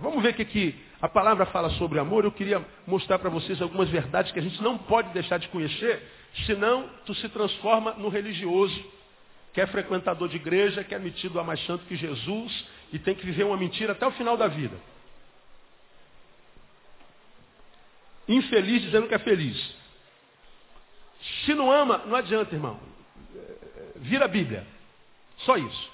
[0.00, 3.60] vamos ver o que, que a palavra fala sobre amor, eu queria mostrar para vocês
[3.60, 6.02] algumas verdades que a gente não pode deixar de conhecer,
[6.46, 8.82] senão tu se transforma no religioso,
[9.52, 13.14] que é frequentador de igreja, que é metido a mais santo que Jesus e tem
[13.14, 14.76] que viver uma mentira até o final da vida.
[18.28, 19.76] Infeliz dizendo que é feliz.
[21.44, 22.78] Se não ama, não adianta, irmão.
[23.96, 24.66] Vira a Bíblia.
[25.38, 25.90] Só isso.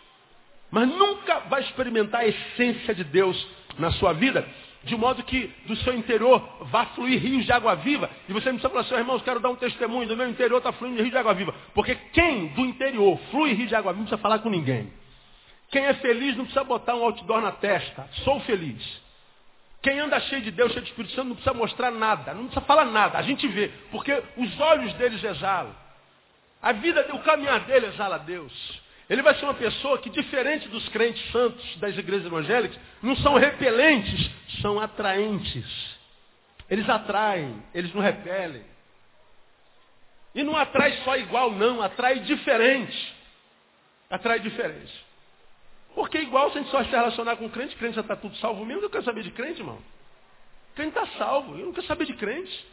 [0.71, 3.47] Mas nunca vai experimentar a essência de Deus
[3.79, 4.47] na sua vida
[4.85, 8.11] de modo que do seu interior vá fluir rios de água viva.
[8.29, 10.73] E você não precisa falar assim, irmãos, quero dar um testemunho, do meu interior está
[10.73, 11.55] fluindo rio de água viva.
[11.75, 14.93] Porque quem do interior flui rio de água viva não precisa falar com ninguém.
[15.71, 18.09] Quem é feliz não precisa botar um outdoor na testa.
[18.25, 19.03] Sou feliz.
[19.81, 22.61] Quem anda cheio de Deus, cheio de Espírito Santo, não precisa mostrar nada, não precisa
[22.63, 23.19] falar nada.
[23.19, 25.75] A gente vê, porque os olhos deles exalam.
[26.61, 28.82] A vida, o caminhar dele exala Deus.
[29.09, 33.35] Ele vai ser uma pessoa que, diferente dos crentes santos das igrejas evangélicas, não são
[33.35, 35.67] repelentes, são atraentes.
[36.71, 38.65] Eles atraem, eles não repelem.
[40.35, 43.15] E não atrai só igual, não, atrai diferente.
[44.09, 44.93] Atrai diferente.
[45.95, 48.65] Porque igual, se a gente só se relacionar com crente, crente já está tudo salvo
[48.65, 48.83] mesmo.
[48.83, 49.79] Eu quero saber de crente, irmão.
[50.75, 52.67] Crente está salvo, eu não quero saber de crente.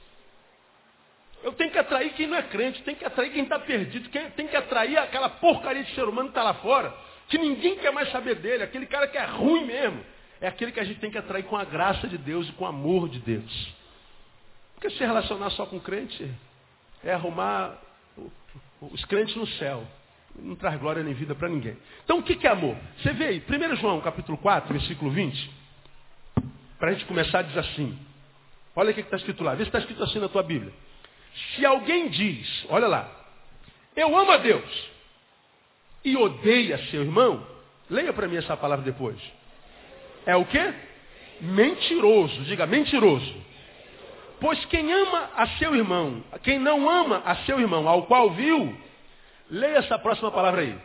[1.43, 4.47] Eu tenho que atrair quem não é crente, tem que atrair quem está perdido, tem
[4.47, 6.93] que atrair aquela porcaria de ser humano que está lá fora,
[7.29, 10.03] que ninguém quer mais saber dele, aquele cara que é ruim mesmo.
[10.41, 12.63] É aquele que a gente tem que atrair com a graça de Deus e com
[12.63, 13.75] o amor de Deus.
[14.75, 16.29] Porque se relacionar só com crente
[17.03, 17.77] é arrumar
[18.81, 19.85] os crentes no céu.
[20.35, 21.77] Não traz glória nem vida para ninguém.
[22.05, 22.77] Então o que é amor?
[22.97, 25.51] Você vê aí, 1 João capítulo 4, versículo 20,
[26.77, 27.97] para a gente começar diz assim.
[28.75, 29.55] Olha o que está escrito lá.
[29.55, 30.71] Vê se está escrito assim na tua Bíblia.
[31.33, 33.09] Se alguém diz, olha lá,
[33.95, 34.89] eu amo a Deus
[36.03, 37.45] e odeia seu irmão,
[37.89, 39.17] leia para mim essa palavra depois.
[40.25, 40.73] É o quê?
[41.41, 43.49] Mentiroso, diga mentiroso.
[44.39, 48.75] Pois quem ama a seu irmão, quem não ama a seu irmão, ao qual viu,
[49.49, 50.77] leia essa próxima palavra aí.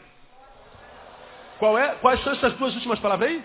[1.58, 3.44] Qual é, quais são essas duas últimas palavras aí?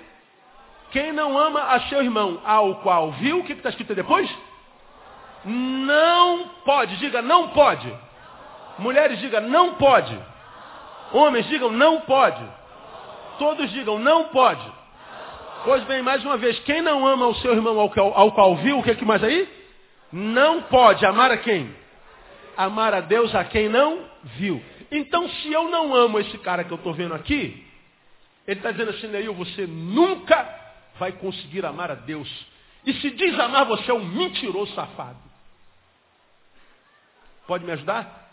[0.91, 4.29] Quem não ama a seu irmão, ao qual viu, o que está escrito depois?
[5.45, 6.97] Não pode.
[6.97, 7.91] Diga, não pode.
[8.78, 10.17] Mulheres, diga, não pode.
[11.12, 12.43] Homens, digam, não pode.
[13.38, 14.80] Todos digam, não pode.
[15.63, 18.56] Pois bem, mais uma vez, quem não ama o seu irmão ao qual, ao qual
[18.58, 19.47] viu, o que, é que mais aí?
[20.12, 21.75] Não pode amar a quem?
[22.56, 24.63] Amar a Deus a quem não viu.
[24.91, 27.65] Então, se eu não amo esse cara que eu estou vendo aqui,
[28.47, 30.47] ele está dizendo assim, Neil, você nunca
[30.97, 32.30] vai conseguir amar a Deus.
[32.86, 35.29] E se diz amar, você é um mentiroso safado.
[37.49, 38.29] Pode me ajudar?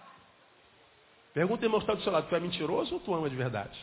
[1.32, 3.80] Pergunta irmão que está do seu lado, tu é mentiroso ou tu ama de verdade?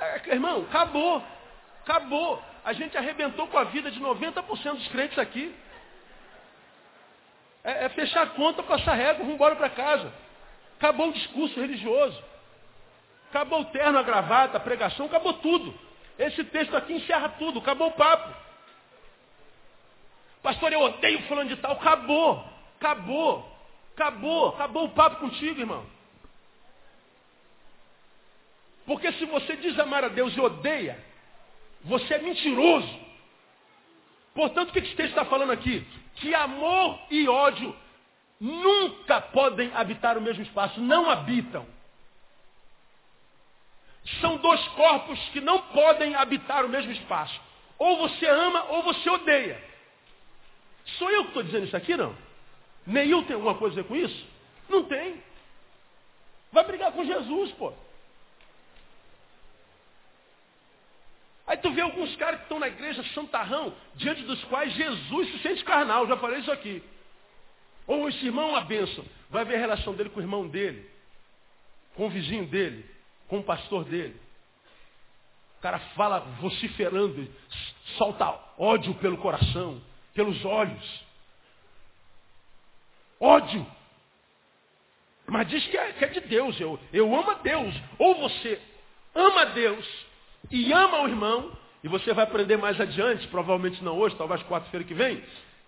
[0.00, 1.22] É, irmão, acabou.
[1.82, 2.42] Acabou.
[2.64, 5.54] A gente arrebentou com a vida de 90% dos crentes aqui.
[7.62, 10.10] É, é fechar a conta, passar régua, vamos embora para casa.
[10.78, 12.24] Acabou o discurso religioso.
[13.28, 15.89] Acabou o terno, a gravata, a pregação, acabou tudo.
[16.20, 18.30] Esse texto aqui encerra tudo, acabou o papo.
[20.42, 21.72] Pastor, eu odeio fulano de tal.
[21.72, 22.44] Acabou,
[22.78, 23.56] acabou,
[23.94, 25.86] acabou, acabou o papo contigo, irmão.
[28.84, 31.02] Porque se você diz amar a Deus e odeia,
[31.84, 33.00] você é mentiroso.
[34.34, 35.86] Portanto, o que esse texto está falando aqui?
[36.16, 37.74] Que amor e ódio
[38.38, 41.66] nunca podem habitar o mesmo espaço, não habitam.
[44.20, 47.40] São dois corpos que não podem habitar o mesmo espaço.
[47.78, 49.62] Ou você ama ou você odeia.
[50.98, 52.16] Sou eu que estou dizendo isso aqui, não?
[52.86, 54.26] Neil tem alguma coisa a ver com isso?
[54.68, 55.22] Não tem.
[56.52, 57.72] Vai brigar com Jesus, pô.
[61.46, 65.38] Aí tu vê alguns caras que estão na igreja santarrão, diante dos quais Jesus se
[65.40, 66.82] sente carnal, já falei isso aqui.
[67.86, 69.04] Ou esse irmão é uma bênção.
[69.28, 70.88] Vai ver a relação dele com o irmão dele,
[71.96, 72.88] com o vizinho dele,
[73.30, 74.20] com o pastor dele.
[75.58, 77.26] O cara fala vociferando,
[77.96, 79.80] solta ódio pelo coração,
[80.12, 81.04] pelos olhos.
[83.20, 83.64] Ódio.
[85.26, 86.58] Mas diz que é, que é de Deus.
[86.60, 87.72] Eu, eu amo a Deus.
[87.98, 88.60] Ou você
[89.14, 89.86] ama a Deus
[90.50, 94.84] e ama o irmão, e você vai aprender mais adiante, provavelmente não hoje, talvez quarta-feira
[94.84, 95.22] que vem,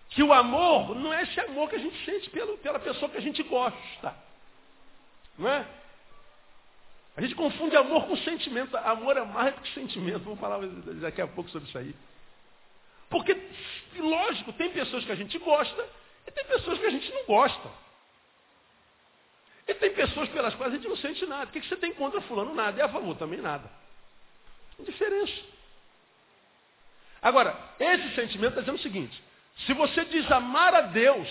[0.09, 3.17] que o amor não é esse amor que a gente sente pelo, pela pessoa que
[3.17, 4.15] a gente gosta.
[5.37, 5.65] Não é?
[7.15, 8.75] A gente confunde amor com sentimento.
[8.77, 10.23] Amor é mais do que sentimento.
[10.23, 10.59] Vamos falar
[10.99, 11.95] daqui a pouco sobre isso aí.
[13.09, 13.37] Porque,
[13.97, 15.87] lógico, tem pessoas que a gente gosta
[16.25, 17.69] e tem pessoas que a gente não gosta.
[19.67, 21.45] E tem pessoas pelas quais a gente não sente nada.
[21.45, 22.53] O que você tem contra fulano?
[22.53, 22.79] Nada.
[22.79, 23.15] E a favor?
[23.15, 23.69] Também nada.
[24.79, 25.41] Indiferença.
[27.21, 29.23] Agora, esse sentimento está dizendo o seguinte.
[29.65, 31.29] Se você diz amar a Deus,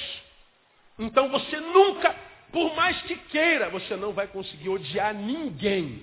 [0.98, 2.14] então você nunca
[2.52, 6.02] por mais que queira, você não vai conseguir odiar ninguém.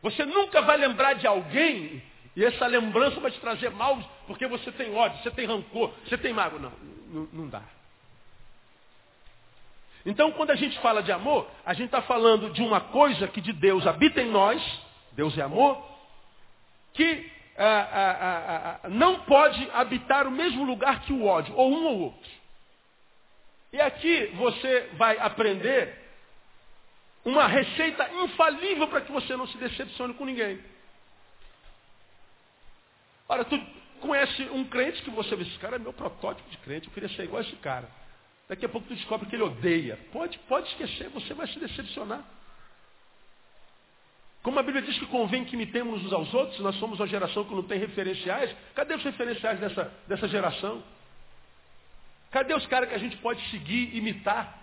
[0.00, 2.02] Você nunca vai lembrar de alguém
[2.34, 6.16] e essa lembrança vai te trazer mal porque você tem ódio, você tem rancor, você
[6.16, 6.72] tem mágoa.
[7.08, 7.62] Não, não, dá.
[10.06, 13.40] Então, quando a gente fala de amor, a gente está falando de uma coisa que
[13.40, 14.62] de Deus habita em nós,
[15.12, 15.84] Deus é amor,
[16.94, 21.86] que ah, ah, ah, não pode habitar o mesmo lugar que o ódio, ou um
[21.86, 22.41] ou outro.
[23.72, 25.98] E aqui você vai aprender
[27.24, 30.60] uma receita infalível para que você não se decepcione com ninguém.
[33.28, 33.58] Ora, tu
[34.00, 37.08] conhece um crente que você vê, esse cara é meu protótipo de crente, eu queria
[37.10, 37.88] ser igual a esse cara.
[38.48, 39.98] Daqui a pouco tu descobre que ele odeia.
[40.12, 42.22] Pode, pode esquecer, você vai se decepcionar.
[44.42, 47.44] Como a Bíblia diz que convém que imitemos uns aos outros, nós somos uma geração
[47.44, 48.54] que não tem referenciais.
[48.74, 50.82] Cadê os referenciais dessa, dessa geração?
[52.32, 54.58] Cadê os caras que a gente pode seguir, imitar?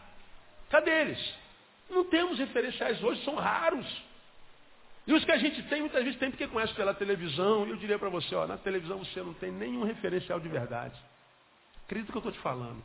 [0.70, 1.36] Cadê eles?
[1.90, 3.86] Não temos referenciais hoje, são raros.
[5.06, 7.66] E os que a gente tem, muitas vezes tem porque conhece pela televisão.
[7.66, 10.96] E eu diria para você, ó, na televisão você não tem nenhum referencial de verdade.
[11.86, 12.84] Acredita que eu estou te falando.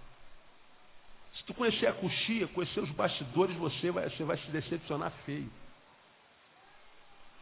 [1.35, 5.51] Se tu conhecer a coxia, conhecer os bastidores, você vai, você vai se decepcionar feio.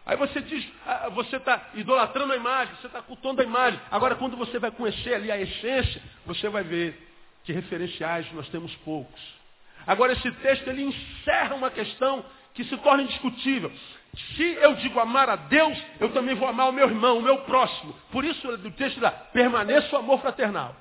[0.05, 3.81] Aí você diz, ah, você está idolatrando a imagem, você está cultuando a imagem.
[3.91, 7.12] Agora, quando você vai conhecer ali a essência, você vai ver
[7.45, 9.21] que referenciais nós temos poucos.
[9.87, 12.25] Agora, esse texto ele encerra uma questão
[12.55, 13.73] que se torna indiscutível.
[14.37, 17.39] Se eu digo amar a Deus, eu também vou amar o meu irmão, o meu
[17.39, 17.95] próximo.
[18.11, 20.77] Por isso, o texto dá, permaneça o amor fraternal.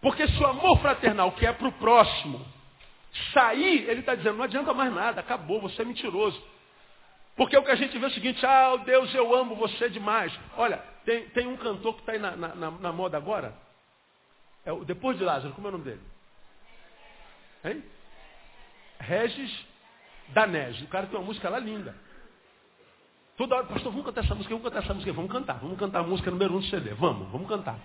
[0.00, 2.44] Porque se o amor fraternal, que é para o próximo,
[3.32, 6.42] sair, ele está dizendo, não adianta mais nada, acabou, você é mentiroso.
[7.36, 10.32] Porque o que a gente vê é o seguinte, ah, Deus, eu amo você demais.
[10.56, 13.54] Olha, tem, tem um cantor que está aí na, na, na, moda agora.
[14.68, 16.00] É depois de Lázaro, como é o nome dele?
[17.64, 17.82] Hein?
[19.00, 19.66] Regis
[20.28, 20.84] Danese.
[20.84, 21.96] O cara tem uma música lá linda.
[23.38, 25.54] Toda hora, pastor, vamos cantar essa música, vamos cantar essa música, vamos cantar.
[25.54, 26.92] Vamos cantar a música número um do CD.
[26.92, 27.78] Vamos, vamos cantar.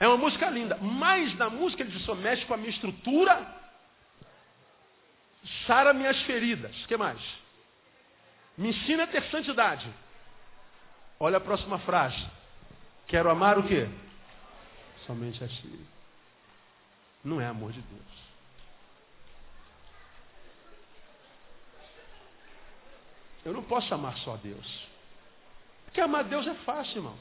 [0.00, 0.76] É uma música linda.
[0.78, 3.46] Mas na música ele só mexe com a minha estrutura,
[5.68, 6.74] sara minhas feridas.
[6.82, 7.20] O que mais?
[8.58, 9.88] Me ensina a ter santidade.
[11.20, 12.26] Olha a próxima frase.
[13.06, 13.88] Quero amar o quê?
[15.06, 15.86] Somente a si.
[17.22, 18.24] Não é amor de Deus.
[23.44, 24.88] Eu não posso amar só a Deus.
[25.84, 27.16] Porque amar Deus é fácil, irmão.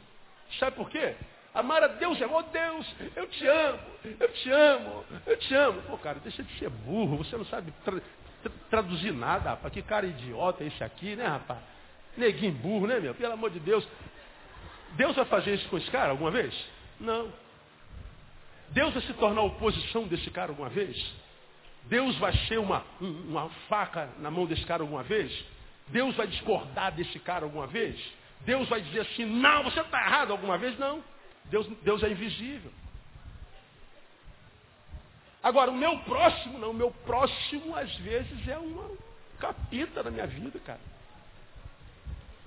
[0.60, 1.16] Sabe por quê?
[1.54, 3.80] Amar a Deus é, oh Deus, eu te amo,
[4.20, 5.82] eu te amo, eu te amo.
[5.84, 8.02] Pô, cara, deixa de ser burro, você não sabe tra
[8.42, 9.72] tra traduzir nada, rapaz.
[9.72, 11.60] Que cara idiota é esse aqui, né, rapaz?
[12.18, 13.14] Neguinho burro, né, meu?
[13.14, 13.88] Pelo amor de Deus.
[14.94, 16.54] Deus vai fazer isso com esse cara alguma vez?
[17.00, 17.32] Não.
[18.74, 20.98] Deus vai se tornar oposição desse cara alguma vez?
[21.86, 25.32] Deus vai ser uma, uma faca na mão desse cara alguma vez?
[25.88, 28.00] Deus vai discordar desse cara alguma vez?
[28.42, 30.78] Deus vai dizer assim, não, você está errado alguma vez?
[30.80, 31.04] Não.
[31.46, 32.72] Deus, Deus é invisível.
[35.42, 38.90] Agora, o meu próximo, não, o meu próximo às vezes é uma
[39.40, 40.80] capita na minha vida, cara.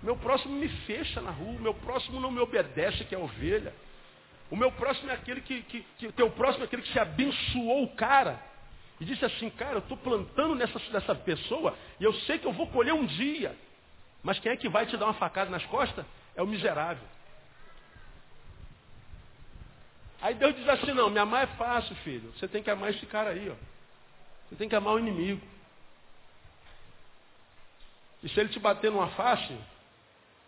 [0.02, 3.72] Meu próximo me fecha na rua, meu próximo não me obedece, que é ovelha.
[4.50, 7.84] O meu próximo é aquele que, que, que teu próximo é aquele que se abençoou
[7.84, 8.40] o cara.
[9.00, 12.52] E disse assim, cara, eu estou plantando nessa, nessa pessoa e eu sei que eu
[12.52, 13.56] vou colher um dia.
[14.22, 16.04] Mas quem é que vai te dar uma facada nas costas?
[16.34, 17.06] É o miserável.
[20.20, 22.32] Aí Deus diz assim, não, me amar é fácil, filho.
[22.36, 23.54] Você tem que amar esse cara aí, ó.
[24.48, 25.40] Você tem que amar o inimigo.
[28.22, 29.56] E se ele te bater numa face,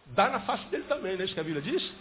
[0.06, 1.92] dá na face dele também, não é isso que a Bíblia diz?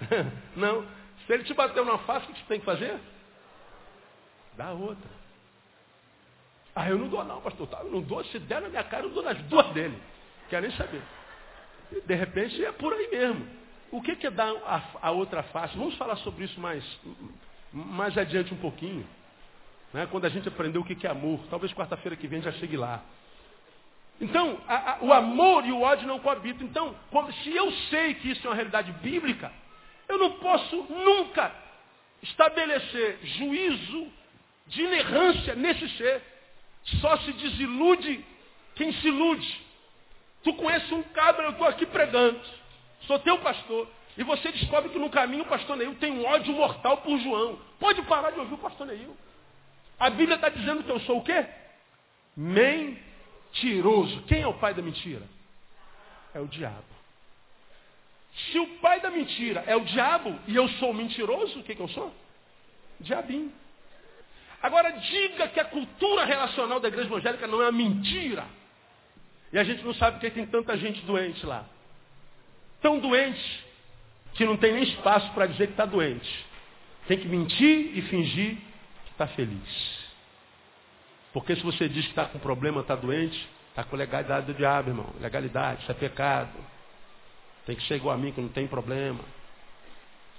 [0.56, 0.86] não.
[1.26, 2.98] Se ele te bater numa face, o que você tem que fazer?
[4.56, 5.16] Dá outra.
[6.74, 7.66] Ah, eu não dou não, pastor.
[7.68, 8.22] Tá, eu não dou.
[8.24, 9.98] Se der na minha cara, eu dou nas duas dele.
[10.48, 11.02] Quer nem saber.
[11.90, 13.46] E, de repente é por aí mesmo.
[13.90, 15.76] O que, que é dar a, a, outra face?
[15.76, 16.84] Vamos falar sobre isso mais,
[17.72, 19.06] mais adiante um pouquinho.
[19.92, 20.06] Né?
[20.10, 21.40] Quando a gente aprender o que, que é amor.
[21.48, 23.02] Talvez quarta-feira que vem já chegue lá.
[24.20, 26.66] Então, a, a, o amor e o ódio não coabitam.
[26.66, 26.94] Então,
[27.42, 29.52] se eu sei que isso é uma realidade bíblica,
[30.08, 31.52] eu não posso nunca
[32.22, 34.08] estabelecer juízo
[34.66, 36.22] de inerrância nesse ser.
[37.00, 38.24] Só se desilude
[38.74, 39.60] quem se ilude.
[40.44, 42.40] Tu conhece um cabra, eu estou aqui pregando.
[43.02, 43.88] Sou teu pastor.
[44.16, 47.58] E você descobre que no caminho o pastor Neil tem um ódio mortal por João.
[47.78, 49.16] Pode parar de ouvir o pastor Neil.
[49.98, 51.46] A Bíblia está dizendo que eu sou o quê?
[52.36, 54.22] Mentiroso.
[54.22, 55.22] Quem é o pai da mentira?
[56.34, 56.95] É o diabo.
[58.36, 61.80] Se o pai da mentira é o diabo e eu sou mentiroso, o que, que
[61.80, 62.12] eu sou?
[63.00, 63.52] Diabinho.
[64.62, 68.44] Agora diga que a cultura relacional da igreja evangélica não é uma mentira.
[69.52, 71.66] E a gente não sabe porque tem tanta gente doente lá
[72.86, 73.64] tão doente
[74.34, 76.46] que não tem nem espaço para dizer que está doente.
[77.08, 78.56] Tem que mentir e fingir
[79.04, 80.06] que está feliz.
[81.32, 84.90] Porque se você diz que está com problema, está doente, está com legalidade do diabo,
[84.90, 85.12] irmão.
[85.20, 86.52] Legalidade, isso é pecado.
[87.66, 89.22] Tem que ser igual a mim, que não tem problema.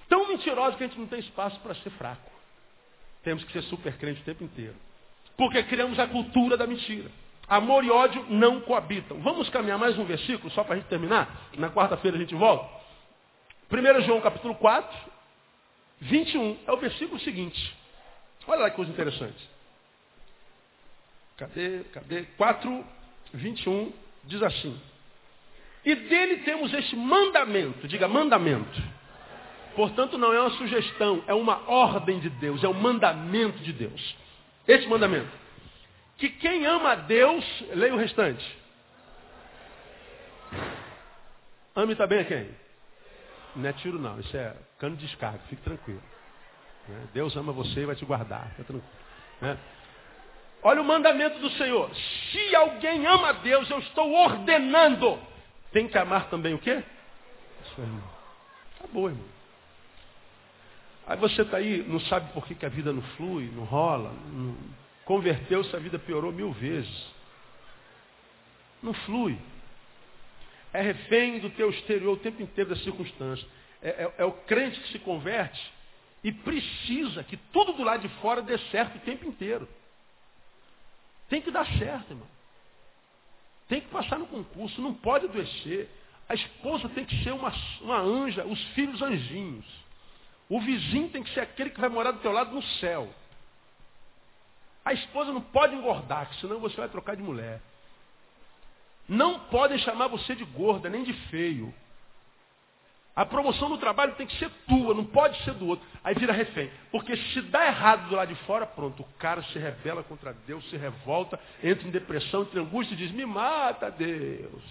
[0.07, 2.31] Tão mentiroso que a gente não tem espaço para ser fraco.
[3.23, 4.75] Temos que ser super crente o tempo inteiro.
[5.35, 7.11] Porque criamos a cultura da mentira.
[7.47, 9.19] Amor e ódio não coabitam.
[9.21, 11.49] Vamos caminhar mais um versículo, só para a gente terminar?
[11.57, 12.69] Na quarta-feira a gente volta.
[13.69, 15.11] 1 João capítulo 4,
[15.99, 16.57] 21.
[16.65, 17.75] É o versículo seguinte.
[18.47, 19.49] Olha lá que coisa interessante.
[21.35, 21.83] Cadê?
[21.93, 22.23] Cadê?
[22.37, 22.85] 4,
[23.33, 24.81] 21 diz assim.
[25.85, 27.87] E dele temos este mandamento.
[27.87, 28.81] Diga mandamento.
[29.75, 34.15] Portanto, não é uma sugestão, é uma ordem de Deus, é um mandamento de Deus.
[34.67, 35.29] Esse mandamento.
[36.17, 38.43] Que quem ama a Deus, leia o restante.
[41.75, 42.49] Ame também a quem?
[43.55, 46.01] Não é tiro não, isso é cano de descarga, fique tranquilo.
[46.87, 47.07] Né?
[47.13, 48.51] Deus ama você e vai te guardar.
[49.39, 49.57] Né?
[50.63, 51.91] Olha o mandamento do Senhor.
[52.31, 55.19] Se alguém ama a Deus, eu estou ordenando.
[55.71, 56.83] Tem que amar também o quê?
[57.75, 58.09] Seu irmão.
[58.79, 59.25] Acabou, irmão.
[61.07, 64.13] Aí você está aí, não sabe por que, que a vida não flui, não rola,
[64.31, 64.57] não...
[65.05, 67.07] converteu-se, a vida piorou mil vezes.
[68.83, 69.37] Não flui.
[70.73, 73.49] É refém do teu exterior o tempo inteiro das circunstâncias.
[73.81, 75.71] É, é, é o crente que se converte
[76.23, 79.67] e precisa que tudo do lado de fora dê certo o tempo inteiro.
[81.29, 82.27] Tem que dar certo, irmão.
[83.67, 85.89] Tem que passar no concurso, não pode adoecer.
[86.29, 89.65] A esposa tem que ser uma, uma anja, os filhos anjinhos.
[90.49, 93.13] O vizinho tem que ser aquele que vai morar do teu lado no céu.
[94.85, 97.61] A esposa não pode engordar, senão você vai trocar de mulher.
[99.07, 101.73] Não podem chamar você de gorda, nem de feio.
[103.17, 105.83] A promoção no trabalho tem que ser tua, não pode ser do outro.
[106.03, 106.69] Aí vira refém.
[106.91, 110.63] Porque se dá errado do lado de fora, pronto, o cara se rebela contra Deus,
[110.69, 114.61] se revolta, entra em depressão, entra em angústia e diz, me mata, Deus.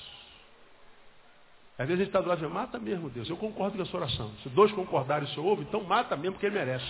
[1.77, 3.29] Às vezes a gente está do lado e diz, mata mesmo, Deus.
[3.29, 4.31] Eu concordo com a sua oração.
[4.45, 6.87] Se dois concordarem, o senhor ouve, então mata mesmo, porque ele merece.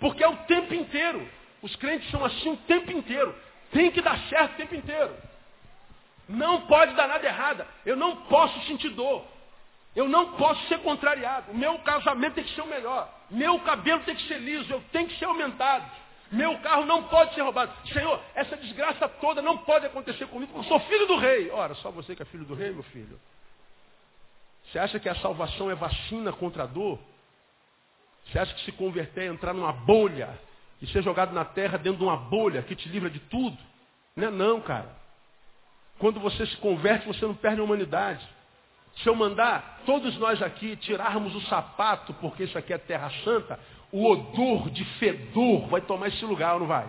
[0.00, 1.24] Porque é o tempo inteiro.
[1.62, 3.32] Os crentes são assim o tempo inteiro.
[3.70, 5.14] Tem que dar certo o tempo inteiro.
[6.28, 7.64] Não pode dar nada errado.
[7.84, 9.24] Eu não posso sentir dor.
[9.94, 11.54] Eu não posso ser contrariado.
[11.54, 13.08] Meu casamento tem que ser o melhor.
[13.30, 14.72] Meu cabelo tem que ser liso.
[14.72, 15.84] Eu tenho que ser aumentado.
[16.32, 17.72] Meu carro não pode ser roubado.
[17.92, 21.50] Senhor, essa desgraça toda não pode acontecer comigo, porque eu sou filho do rei.
[21.50, 23.20] Ora, só você que é filho do rei, meu filho.
[24.64, 26.98] Você acha que a salvação é vacina contra a dor?
[28.26, 30.36] Você acha que se converter é entrar numa bolha
[30.80, 33.56] e ser jogado na terra dentro de uma bolha que te livra de tudo?
[34.16, 35.03] Não é não, cara.
[35.98, 38.26] Quando você se converte, você não perde a humanidade.
[38.96, 43.58] Se eu mandar todos nós aqui tirarmos o sapato, porque isso aqui é terra santa,
[43.90, 46.86] o odor de fedor vai tomar esse lugar ou não vai?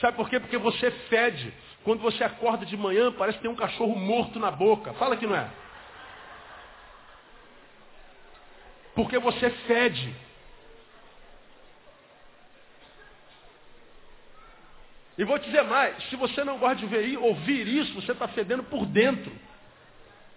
[0.00, 0.40] Sabe por quê?
[0.40, 1.52] Porque você fede.
[1.84, 4.92] Quando você acorda de manhã, parece que tem um cachorro morto na boca.
[4.94, 5.50] Fala que não é.
[8.94, 10.14] Porque você fede.
[15.16, 18.26] E vou te dizer mais, se você não gosta de ver, ouvir isso, você está
[18.28, 19.32] fedendo por dentro.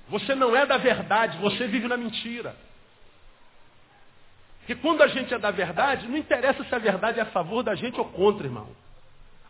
[0.10, 2.56] Você não é da verdade, você vive na mentira.
[4.60, 7.64] Porque quando a gente é da verdade, não interessa se a verdade é a favor
[7.64, 8.68] da gente ou contra, irmão.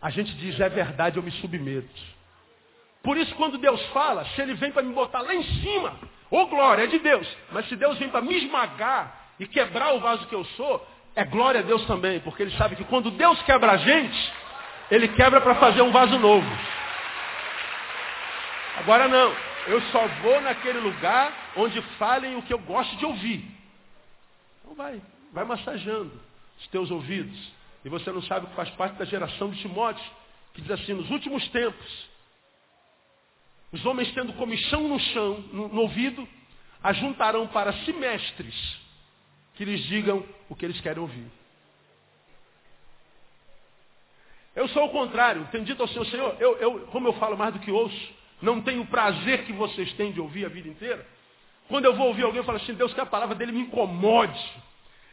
[0.01, 2.17] A gente diz, é verdade, eu me submeto.
[3.03, 5.97] Por isso, quando Deus fala, se Ele vem para me botar lá em cima,
[6.29, 7.27] ô glória, é de Deus.
[7.51, 11.23] Mas se Deus vem para me esmagar e quebrar o vaso que eu sou, é
[11.23, 12.19] glória a Deus também.
[12.19, 14.33] Porque Ele sabe que quando Deus quebra a gente,
[14.89, 16.47] ele quebra para fazer um vaso novo.
[18.77, 19.35] Agora não,
[19.67, 23.45] eu só vou naquele lugar onde falem o que eu gosto de ouvir.
[24.61, 25.01] Então vai,
[25.33, 26.11] vai massageando
[26.59, 27.37] os teus ouvidos.
[27.83, 30.03] E você não sabe que faz parte da geração de Timóteo,
[30.53, 32.09] que diz assim, nos últimos tempos,
[33.71, 36.27] os homens tendo comichão no chão, no, no ouvido,
[36.83, 38.79] ajuntarão para si mestres
[39.55, 41.25] que lhes digam o que eles querem ouvir.
[44.57, 45.47] Eu sou o contrário.
[45.51, 48.59] Tenho dito ao Senhor, Senhor, eu, eu, como eu falo mais do que ouço, não
[48.59, 51.05] tenho o prazer que vocês têm de ouvir a vida inteira.
[51.67, 54.43] Quando eu vou ouvir alguém, eu falo assim, Deus, que a palavra dele me incomode.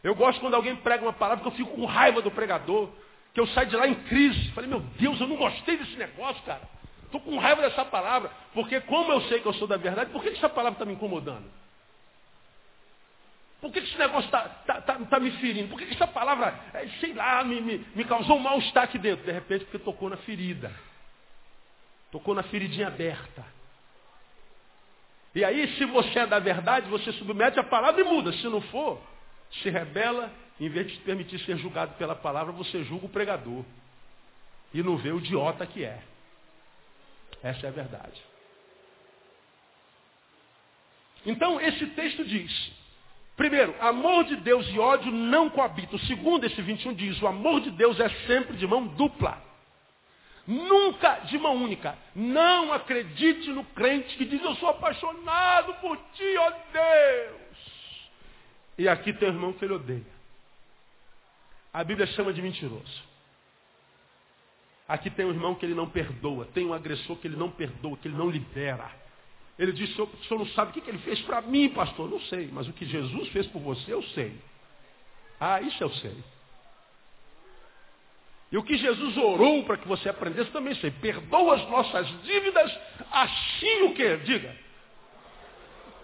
[0.02, 2.88] Eu gosto quando alguém prega uma palavra que eu fico com raiva do pregador,
[3.34, 4.50] que eu saio de lá em crise.
[4.52, 6.62] Falei, meu Deus, eu não gostei desse negócio, cara.
[7.04, 8.30] Estou com raiva dessa palavra.
[8.54, 10.94] Porque como eu sei que eu sou da verdade, por que essa palavra está me
[10.94, 11.44] incomodando?
[13.64, 15.68] Por que esse negócio está tá, tá, tá me ferindo?
[15.70, 19.24] Por que essa palavra, é, sei lá, me, me, me causou um mal-estar aqui dentro?
[19.24, 20.70] De repente, porque tocou na ferida.
[22.12, 23.42] Tocou na feridinha aberta.
[25.34, 28.34] E aí, se você é da verdade, você submete a palavra e muda.
[28.34, 29.00] Se não for,
[29.62, 33.64] se rebela, em vez de permitir ser julgado pela palavra, você julga o pregador.
[34.74, 36.02] E não vê o idiota que é.
[37.42, 38.22] Essa é a verdade.
[41.24, 42.83] Então, esse texto diz:
[43.36, 45.98] primeiro, amor de Deus e ódio não coabitam.
[46.00, 49.42] Segundo, esse 21 diz: o amor de Deus é sempre de mão dupla.
[50.46, 51.96] Nunca de mão única.
[52.14, 57.44] Não acredite no crente que diz: Eu sou apaixonado por ti, ó Deus.
[58.76, 60.14] E aqui tem um irmão que ele odeia.
[61.72, 63.02] A Bíblia chama de mentiroso.
[64.86, 66.46] Aqui tem um irmão que ele não perdoa.
[66.52, 68.90] Tem um agressor que ele não perdoa, que ele não libera.
[69.58, 72.10] Ele diz, o senhor não sabe o que ele fez para mim, pastor.
[72.10, 74.36] Não sei, mas o que Jesus fez por você, eu sei.
[75.38, 76.16] Ah, isso eu sei.
[78.50, 80.90] E o que Jesus orou para que você aprendesse, também sei.
[80.90, 82.78] Perdoa as nossas dívidas,
[83.10, 84.16] assim o que?
[84.18, 84.56] Diga.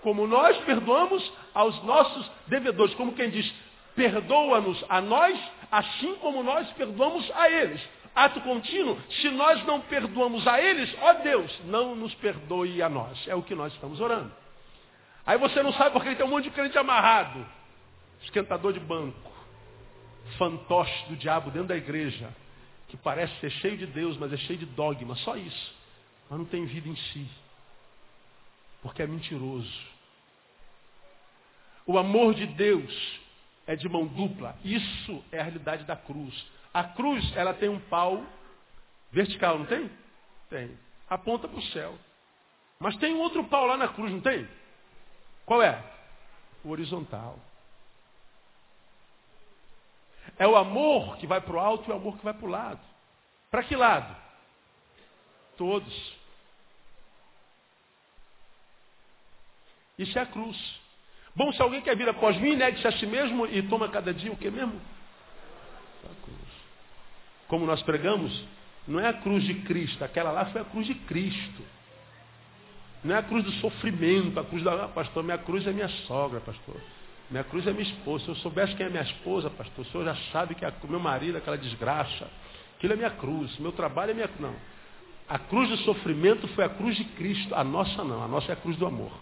[0.03, 2.94] Como nós perdoamos aos nossos devedores.
[2.94, 3.53] Como quem diz,
[3.94, 5.38] perdoa-nos a nós,
[5.70, 7.80] assim como nós perdoamos a eles
[8.14, 13.26] ato contínuo, se nós não perdoamos a eles, ó Deus, não nos perdoe a nós.
[13.28, 14.32] É o que nós estamos orando.
[15.26, 17.46] Aí você não sabe porque tem um monte de crente amarrado.
[18.22, 19.30] Esquentador de banco.
[20.38, 22.34] Fantoche do diabo dentro da igreja.
[22.88, 25.14] Que parece ser cheio de Deus, mas é cheio de dogma.
[25.16, 25.74] Só isso.
[26.28, 27.28] Mas não tem vida em si.
[28.82, 29.72] Porque é mentiroso.
[31.86, 33.20] O amor de Deus
[33.66, 34.56] é de mão dupla.
[34.64, 36.34] Isso é a realidade da cruz.
[36.72, 38.24] A cruz, ela tem um pau
[39.10, 39.90] vertical, não tem?
[40.48, 40.78] Tem.
[41.08, 41.98] Aponta para o céu.
[42.78, 44.48] Mas tem um outro pau lá na cruz, não tem?
[45.44, 45.82] Qual é?
[46.64, 47.38] O horizontal.
[50.38, 52.50] É o amor que vai para o alto e o amor que vai para o
[52.50, 52.80] lado.
[53.50, 54.16] Para que lado?
[55.56, 56.18] Todos.
[59.98, 60.80] Isso é a cruz.
[61.34, 64.32] Bom, se alguém quer vir após mim, negue-se a si mesmo e toma cada dia
[64.32, 64.80] o que mesmo?
[66.04, 66.49] A cruz
[67.51, 68.32] como nós pregamos,
[68.86, 71.62] não é a cruz de Cristo, aquela lá foi a cruz de Cristo.
[73.03, 74.84] Não é a cruz do sofrimento, a cruz da.
[74.84, 76.76] Ah, pastor, minha cruz é minha sogra, pastor.
[77.30, 78.24] Minha cruz é minha esposa.
[78.24, 81.01] Se eu soubesse quem é minha esposa, pastor, o senhor já sabe que é meu
[81.01, 82.28] marido, aquela desgraça.
[82.76, 83.59] Aquilo é minha cruz.
[83.59, 84.28] Meu trabalho é minha.
[84.38, 84.55] Não.
[85.28, 87.55] A cruz do sofrimento foi a cruz de Cristo.
[87.55, 88.22] A nossa não.
[88.22, 89.12] A nossa é a cruz do amor.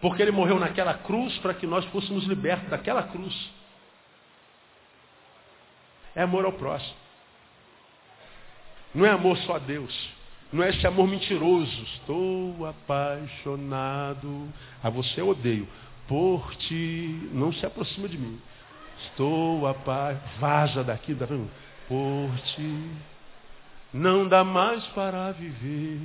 [0.00, 3.50] Porque ele morreu naquela cruz para que nós fôssemos libertos daquela cruz.
[6.14, 6.99] É amor ao próximo.
[8.94, 10.10] Não é amor só a Deus.
[10.52, 11.82] Não é esse amor mentiroso.
[11.94, 14.48] Estou apaixonado.
[14.82, 15.68] A você eu odeio.
[16.08, 17.28] Por ti.
[17.32, 18.40] Não se aproxima de mim.
[19.04, 20.40] Estou apaixonado.
[20.40, 21.14] Vaza daqui.
[21.14, 21.26] Da...
[21.26, 22.90] Por ti.
[23.92, 26.00] Não dá mais para viver.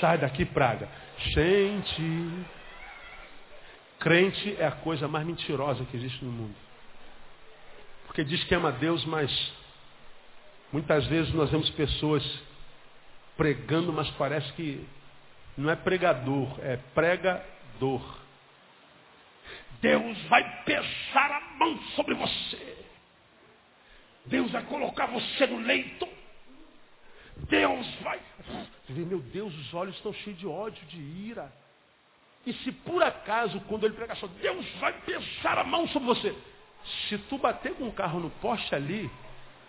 [0.00, 0.88] Sai daqui, praga.
[1.32, 2.46] Sente.
[3.98, 6.54] Crente é a coisa mais mentirosa que existe no mundo.
[8.06, 9.30] Porque diz que ama Deus, mas
[10.74, 12.42] muitas vezes nós vemos pessoas
[13.36, 14.84] pregando, mas parece que
[15.56, 18.18] não é pregador, é pregador.
[19.80, 22.76] Deus vai pesar a mão sobre você.
[24.26, 26.08] Deus vai colocar você no leito.
[27.48, 28.20] Deus vai.
[28.88, 31.52] Meu Deus, os olhos estão cheios de ódio, de ira.
[32.44, 36.36] E se por acaso, quando ele prega só, Deus vai pesar a mão sobre você.
[37.08, 39.08] Se tu bater com o carro no poste ali,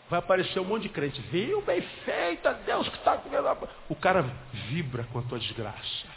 [0.09, 1.19] vai aparecer um monte de crente.
[1.21, 3.69] Viu, bem feita, Deus que está comendo.
[3.89, 4.21] O cara
[4.69, 6.07] vibra com a tua desgraça.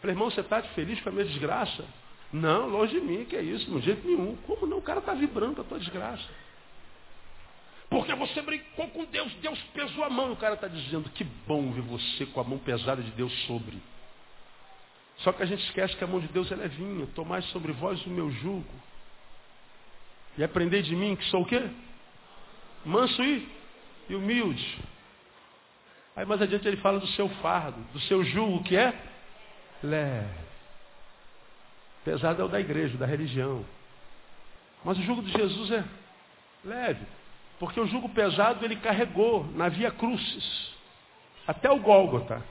[0.00, 1.84] Falei, irmão, você está feliz com a minha desgraça?
[2.32, 4.36] Não, longe de mim, que é isso, de jeito nenhum.
[4.46, 4.78] Como não?
[4.78, 6.28] O cara está vibrando com a tua desgraça.
[7.88, 10.32] Porque você brincou com Deus, Deus pesou a mão.
[10.32, 13.78] O cara está dizendo, que bom ver você com a mão pesada de Deus sobre.
[15.18, 17.06] Só que a gente esquece que a mão de Deus é levinha.
[17.14, 18.72] Tomai sobre vós o meu jugo.
[20.36, 21.68] E aprender de mim que sou o quê?
[22.84, 23.48] Manso e,
[24.08, 24.78] e humilde.
[26.16, 28.92] Aí mais adiante ele fala do seu fardo, do seu jugo que é
[29.82, 30.48] leve.
[32.04, 33.64] Pesado é o da igreja, da religião.
[34.84, 35.84] Mas o jugo de Jesus é
[36.64, 37.06] leve.
[37.58, 40.72] Porque o jugo pesado ele carregou na via crucis.
[41.46, 42.42] Até o Gólgota.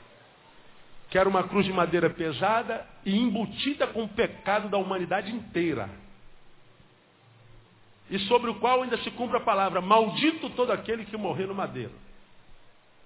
[1.10, 5.88] Que era uma cruz de madeira pesada e embutida com o pecado da humanidade inteira
[8.10, 11.54] e sobre o qual ainda se cumpre a palavra: Maldito todo aquele que morrer no
[11.54, 11.92] madeiro.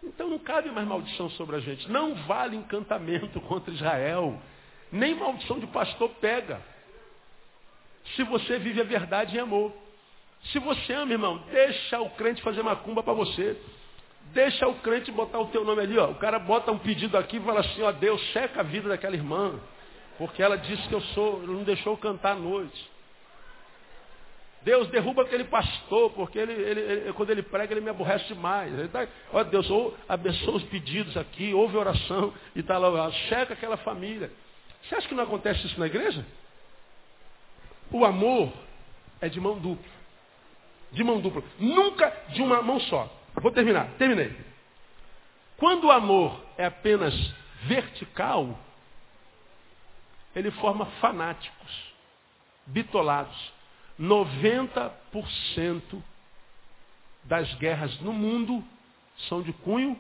[0.03, 1.91] Então não cabe mais maldição sobre a gente.
[1.91, 4.41] Não vale encantamento contra Israel.
[4.91, 6.61] Nem maldição de pastor pega.
[8.17, 9.73] Se você vive a verdade em amor.
[10.47, 13.57] Se você ama, irmão, deixa o crente fazer macumba para você.
[14.33, 16.11] Deixa o crente botar o teu nome ali, ó.
[16.11, 19.15] O cara bota um pedido aqui e fala assim, ó, Deus, seca a vida daquela
[19.15, 19.61] irmã.
[20.19, 22.91] Porque ela disse que eu sou, não deixou eu cantar à noite.
[24.65, 28.73] Deus derruba aquele pastor, porque ele, ele, ele, quando ele prega, ele me aborrece demais.
[28.79, 33.55] Ele tá, ó Deus, ou abençoa os pedidos aqui, ouve oração e tal, lá, checa
[33.55, 34.31] aquela família.
[34.83, 36.25] Você acha que não acontece isso na igreja?
[37.91, 38.53] O amor
[39.21, 39.93] é de mão dupla.
[40.93, 41.43] De mão dupla.
[41.59, 43.11] Nunca de uma mão só.
[43.35, 43.89] Vou terminar.
[43.99, 44.35] Terminei.
[45.57, 47.15] Quando o amor é apenas
[47.65, 48.59] vertical,
[50.35, 51.95] ele forma fanáticos,
[52.67, 53.53] bitolados.
[53.99, 56.03] 90%
[57.25, 58.65] das guerras no mundo
[59.29, 59.99] são de cunho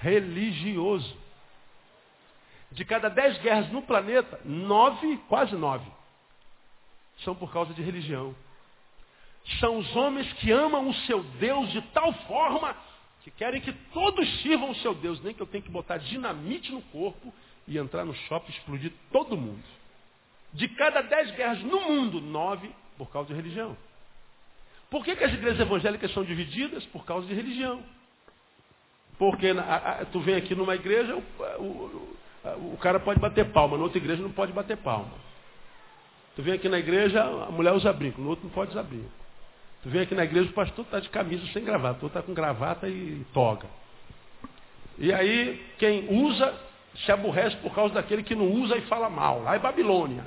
[0.00, 1.16] religioso.
[2.70, 5.90] De cada 10 guerras no planeta, nove, quase nove,
[7.24, 8.34] são por causa de religião.
[9.60, 12.76] São os homens que amam o seu Deus de tal forma
[13.22, 16.70] que querem que todos sirvam o seu Deus, nem que eu tenha que botar dinamite
[16.70, 17.32] no corpo
[17.66, 19.64] e entrar no shopping e explodir todo mundo.
[20.52, 23.76] De cada dez guerras no mundo, nove por causa de religião.
[24.90, 26.84] Por que, que as igrejas evangélicas são divididas?
[26.86, 27.82] Por causa de religião.
[29.18, 32.16] Porque a, a, tu vem aqui numa igreja, o, o,
[32.74, 35.12] o, cara pode bater palma, na outra igreja não pode bater palma.
[36.36, 39.10] Tu vem aqui na igreja, a mulher usa brinco, no outro não pode usar brinco.
[39.82, 42.22] Tu vem aqui na igreja, o pastor está de camisa sem gravata, o outro está
[42.22, 43.66] com gravata e toga.
[44.98, 46.54] E aí, quem usa
[47.04, 49.42] se aborrece por causa daquele que não usa e fala mal.
[49.42, 50.24] Lá é Babilônia.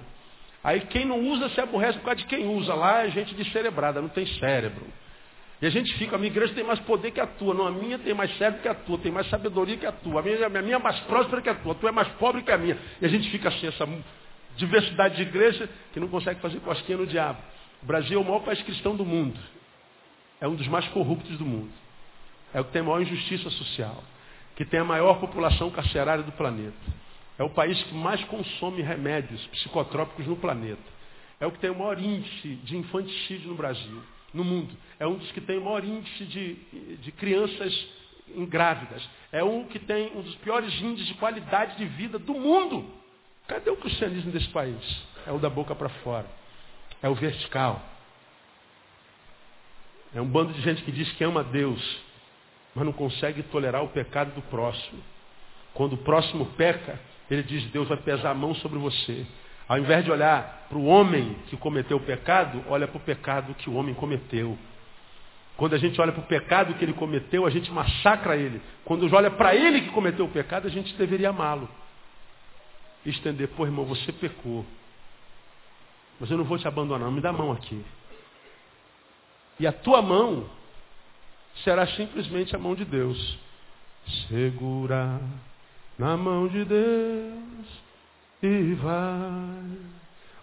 [0.64, 2.74] Aí quem não usa se aborrece por causa de quem usa.
[2.74, 4.86] Lá é gente descerebrada, não tem cérebro.
[5.62, 7.54] E a gente fica, a minha igreja tem mais poder que a tua.
[7.54, 10.20] Não, a minha tem mais cérebro que a tua, tem mais sabedoria que a tua.
[10.20, 12.42] A minha, a minha é mais próspera que a tua, a tua é mais pobre
[12.42, 12.78] que a minha.
[13.00, 13.88] E a gente fica assim, essa
[14.56, 17.40] diversidade de igreja que não consegue fazer cosquinha no diabo.
[17.82, 19.40] O Brasil é o maior país cristão do mundo.
[20.40, 21.72] É um dos mais corruptos do mundo.
[22.54, 24.04] É o que tem a maior injustiça social.
[24.56, 26.76] Que tem a maior população carcerária do planeta.
[27.42, 30.84] É o país que mais consome remédios psicotrópicos no planeta.
[31.40, 34.78] É o que tem o maior índice de infanticídio no Brasil, no mundo.
[35.00, 36.54] É um dos que tem o maior índice de,
[36.98, 37.88] de crianças
[38.36, 39.02] ingrávidas.
[39.32, 42.88] É um que tem um dos piores índices de qualidade de vida do mundo.
[43.48, 45.04] Cadê o cristianismo desse país?
[45.26, 46.28] É o da boca para fora.
[47.02, 47.82] É o vertical.
[50.14, 51.82] É um bando de gente que diz que ama Deus,
[52.76, 55.02] mas não consegue tolerar o pecado do próximo.
[55.74, 57.00] Quando o próximo peca,
[57.32, 59.26] ele diz, Deus vai pesar a mão sobre você.
[59.66, 63.54] Ao invés de olhar para o homem que cometeu o pecado, olha para o pecado
[63.54, 64.58] que o homem cometeu.
[65.56, 68.62] Quando a gente olha para o pecado que ele cometeu, a gente massacra ele.
[68.84, 71.70] Quando olha para ele que cometeu o pecado, a gente deveria amá-lo.
[73.06, 74.66] Estender, pô irmão, você pecou.
[76.20, 77.82] Mas eu não vou te abandonar, me dá a mão aqui.
[79.58, 80.50] E a tua mão
[81.64, 83.40] será simplesmente a mão de Deus.
[84.28, 85.22] Segura
[85.98, 87.66] na mão de Deus
[88.42, 89.78] e vai.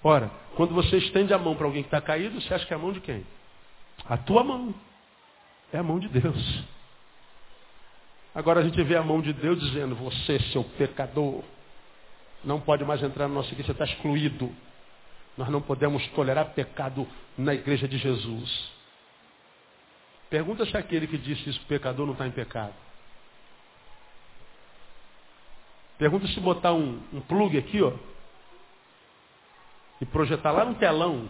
[0.03, 2.77] Ora, quando você estende a mão para alguém que está caído, você acha que é
[2.77, 3.27] a mão de quem?
[4.09, 4.75] A tua mão.
[5.73, 6.65] É a mão de Deus.
[8.35, 11.43] Agora a gente vê a mão de Deus dizendo, você, seu pecador,
[12.45, 14.55] não pode mais entrar na nossa igreja, está excluído.
[15.37, 18.71] Nós não podemos tolerar pecado na igreja de Jesus.
[20.31, 22.75] Pergunta se aquele que disse isso, pecador, não está em pecado.
[25.99, 27.93] Pergunta se botar um, um plug aqui, ó,
[30.01, 31.29] e projetar lá no telão.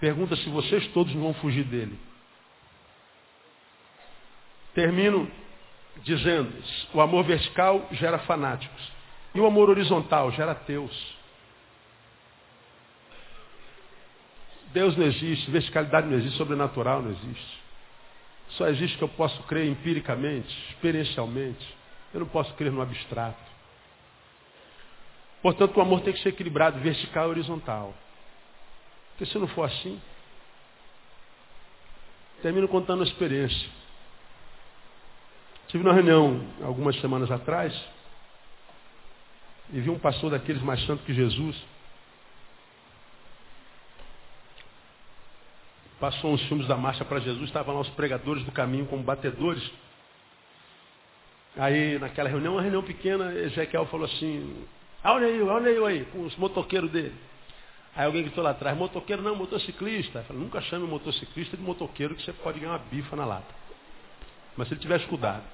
[0.00, 1.98] Pergunta se vocês todos não vão fugir dele.
[4.72, 5.30] Termino
[6.02, 6.52] dizendo:
[6.92, 8.92] o amor vertical gera fanáticos.
[9.34, 11.14] E o amor horizontal gera ateus.
[14.72, 17.62] Deus não existe, verticalidade não existe, sobrenatural não existe.
[18.50, 21.83] Só existe que eu posso crer empiricamente, experiencialmente.
[22.14, 23.42] Eu não posso crer no abstrato.
[25.42, 27.92] Portanto, o amor tem que ser equilibrado, vertical e horizontal.
[29.10, 30.00] Porque se não for assim,
[32.40, 33.68] termino contando a experiência.
[35.68, 37.74] Tive uma reunião algumas semanas atrás
[39.72, 41.60] e vi um pastor daqueles mais santo que Jesus.
[45.98, 49.68] Passou uns filmes da marcha para Jesus, estavam lá os pregadores do caminho como batedores.
[51.56, 54.66] Aí, naquela reunião, uma reunião pequena, Ezequiel falou assim,
[55.04, 57.14] olha aí, olha aí, aí, com os motoqueiros dele.
[57.94, 60.18] Aí alguém gritou lá atrás, motoqueiro não, motociclista.
[60.18, 63.54] Eu falei, nunca chame motociclista de motoqueiro que você pode ganhar uma bifa na lata.
[64.56, 65.44] Mas se ele tivesse cuidado.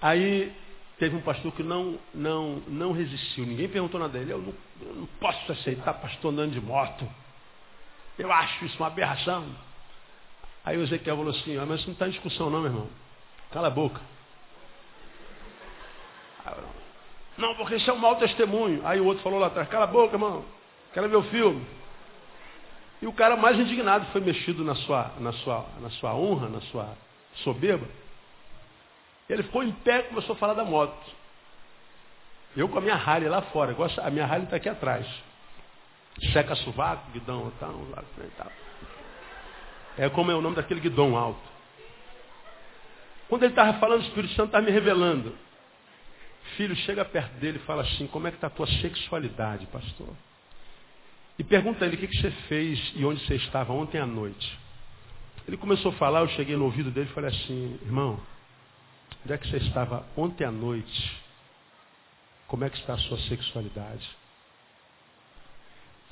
[0.00, 0.52] Aí
[0.98, 3.46] teve um pastor que não, não, não resistiu.
[3.46, 4.32] Ninguém perguntou nada dele.
[4.32, 7.08] Eu não, eu não posso aceitar pastor andando de moto.
[8.18, 9.46] Eu acho isso uma aberração.
[10.64, 12.88] Aí o Ezequiel falou assim, ah, mas isso não está em discussão não, meu irmão.
[13.52, 14.00] Cala a boca.
[17.36, 18.86] Não, porque isso é um mau testemunho.
[18.86, 20.44] Aí o outro falou lá atrás, cala a boca, irmão.
[20.92, 21.64] Quero ver o filme.
[23.00, 26.60] E o cara mais indignado foi mexido na sua, na sua, na sua honra, na
[26.62, 26.96] sua
[27.36, 27.86] soberba.
[29.28, 30.96] Ele ficou em pé e começou a falar da moto.
[32.56, 33.74] Eu com a minha Harley lá fora.
[34.02, 35.06] A minha Harley está aqui atrás.
[36.32, 38.52] Seca sovaco, guidão tal, lá frente tal.
[39.96, 41.40] É como é o nome daquele guidão alto.
[43.28, 45.34] Quando ele estava falando, o Espírito Santo estava me revelando.
[46.56, 50.14] Filho, chega perto dele e fala assim, como é que está a tua sexualidade, pastor?
[51.38, 54.06] E pergunta a ele o que, que você fez e onde você estava ontem à
[54.06, 54.58] noite.
[55.46, 58.20] Ele começou a falar, eu cheguei no ouvido dele e falei assim, irmão,
[59.24, 61.22] onde é que você estava ontem à noite?
[62.46, 64.08] Como é que está a sua sexualidade?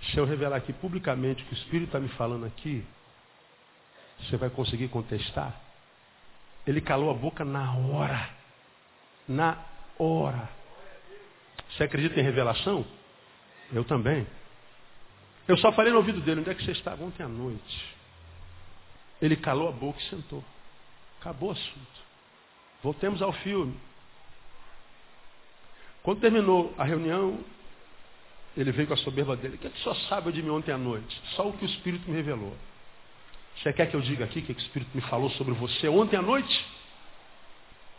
[0.03, 2.84] Se eu revelar aqui publicamente o que o Espírito está me falando aqui,
[4.20, 5.61] você vai conseguir contestar?
[6.66, 8.30] Ele calou a boca na hora.
[9.28, 9.70] Na
[10.03, 10.48] hora.
[11.70, 12.84] Você acredita em revelação?
[13.72, 14.26] Eu também.
[15.46, 17.94] Eu só falei no ouvido dele, onde é que você estava ontem à noite?
[19.20, 20.44] Ele calou a boca e sentou.
[21.20, 22.01] Acabou o assunto.
[22.82, 23.76] Voltemos ao filme.
[26.03, 27.38] Quando terminou a reunião,
[28.57, 29.57] ele veio com a soberba dele.
[29.57, 31.20] O que, é que só sabe de mim ontem à noite?
[31.36, 32.57] Só o que o Espírito me revelou.
[33.57, 35.88] Você quer que eu diga aqui o que, é o Espírito me falou sobre você
[35.88, 36.66] ontem à noite?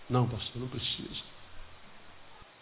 [0.09, 1.23] Não, pastor, não preciso.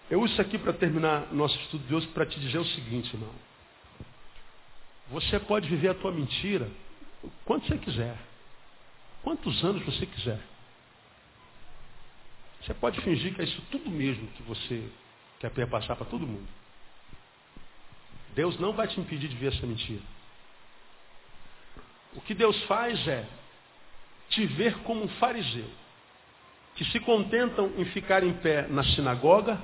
[0.10, 3.14] Eu uso isso aqui para terminar nosso estudo de hoje para te dizer o seguinte,
[3.14, 3.34] irmão.
[5.12, 6.70] Você pode viver a tua mentira
[7.46, 8.18] quanto você quiser.
[9.22, 10.40] Quantos anos você quiser.
[12.62, 14.90] Você pode fingir que é isso tudo mesmo que você
[15.40, 16.48] quer passar para todo mundo.
[18.34, 20.02] Deus não vai te impedir de ver essa mentira.
[22.14, 23.28] O que Deus faz é
[24.30, 25.70] te ver como um fariseu,
[26.76, 29.60] que se contentam em ficar em pé na sinagoga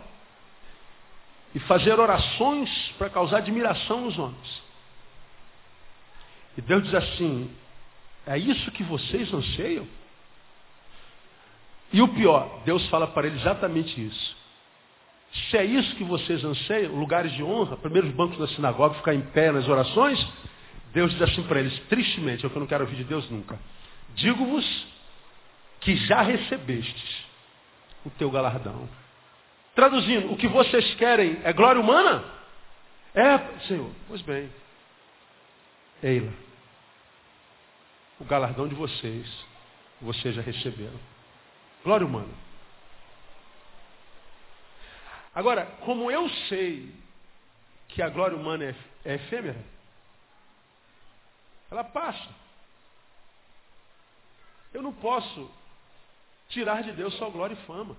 [1.55, 4.63] e fazer orações para causar admiração nos homens.
[6.57, 7.49] E Deus diz assim:
[8.27, 9.87] é isso que vocês anseiam?
[11.93, 14.35] E o pior, Deus fala para ele exatamente isso.
[15.49, 19.21] Se é isso que vocês anseiam, lugares de honra, primeiros bancos da sinagoga, ficar em
[19.21, 20.25] pé nas orações,
[20.93, 23.29] Deus diz assim para eles, tristemente, é o que eu não quero ouvir de Deus
[23.29, 23.57] nunca.
[24.13, 24.87] Digo-vos
[25.79, 27.25] que já recebestes
[28.05, 28.89] o teu galardão.
[29.75, 32.23] Traduzindo, o que vocês querem é glória humana?
[33.13, 33.91] É, Senhor.
[34.07, 34.49] Pois bem.
[36.01, 36.31] Eila.
[38.19, 39.45] O galardão de vocês,
[40.01, 40.97] vocês já receberam.
[41.83, 42.33] Glória humana.
[45.33, 46.95] Agora, como eu sei
[47.89, 49.61] que a glória humana é, é efêmera,
[51.69, 52.29] ela passa.
[54.73, 55.51] Eu não posso
[56.47, 57.97] tirar de Deus só glória e fama.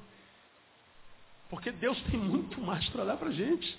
[1.49, 3.79] Porque Deus tem muito mais para dar para a gente.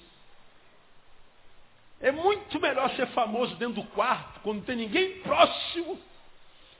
[1.99, 5.99] É muito melhor ser famoso dentro do quarto, quando não tem ninguém próximo,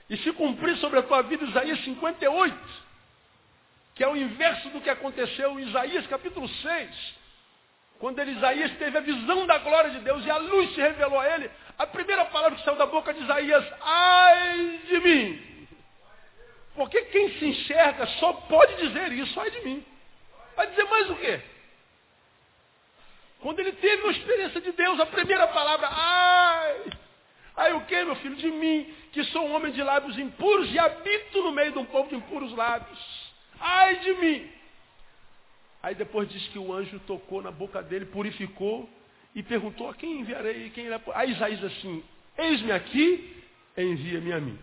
[0.08, 2.88] e se cumprir sobre a tua vida Isaías 58
[3.98, 7.14] que é o inverso do que aconteceu em Isaías capítulo 6.
[7.98, 11.18] Quando ele, Isaías teve a visão da glória de Deus e a luz se revelou
[11.18, 15.66] a ele, a primeira palavra que saiu da boca de Isaías, ai de mim.
[16.76, 19.84] Porque quem se enxerga só pode dizer isso, ai de mim.
[20.58, 21.40] Vai dizer mais o quê?
[23.38, 26.84] Quando ele teve uma experiência de Deus, a primeira palavra, ai.
[27.56, 28.34] Ai o que, meu filho?
[28.34, 31.84] De mim, que sou um homem de lábios impuros e habito no meio de um
[31.84, 32.98] povo de impuros lábios.
[33.60, 34.50] Ai de mim!
[35.80, 38.90] Aí depois diz que o anjo tocou na boca dele, purificou
[39.36, 41.00] e perguntou a quem enviarei, quem irá.
[41.14, 42.02] Aí Isaías assim,
[42.36, 43.44] eis-me aqui,
[43.76, 44.58] envia-me a mim.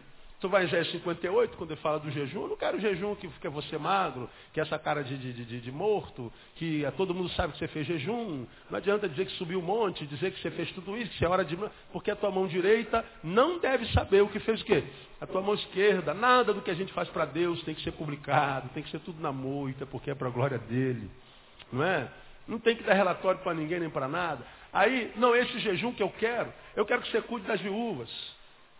[0.45, 3.27] Tu vai em Isaías 58, quando ele fala do jejum, eu não quero jejum que,
[3.27, 7.15] que é você magro, que é essa cara de, de, de, de morto, que todo
[7.15, 8.45] mundo sabe que você fez jejum.
[8.69, 11.25] Não adianta dizer que subiu um monte, dizer que você fez tudo isso, que você
[11.25, 11.57] é hora de.
[11.91, 14.83] Porque a tua mão direita não deve saber o que fez o quê?
[15.19, 17.93] A tua mão esquerda, nada do que a gente faz para Deus tem que ser
[17.93, 21.09] publicado, tem que ser tudo na moita, porque é para a glória dele.
[21.73, 22.07] Não é?
[22.47, 24.45] Não tem que dar relatório para ninguém nem para nada.
[24.71, 28.34] Aí, não, esse jejum que eu quero, eu quero que você cuide das viúvas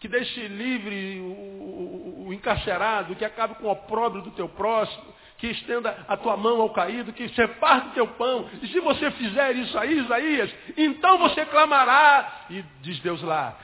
[0.05, 5.03] que deixe livre o, o, o encarcerado, que acabe com o opróbrio do teu próximo,
[5.39, 8.47] que estenda a tua mão ao caído, que separe o teu pão.
[8.61, 12.45] E se você fizer isso aí, Isaías, então você clamará.
[12.51, 13.57] E diz Deus lá,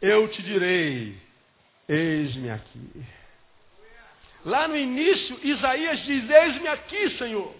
[0.00, 1.18] eu te direi,
[1.88, 3.04] eis-me aqui.
[4.44, 7.52] Lá no início, Isaías diz, eis-me aqui, Senhor.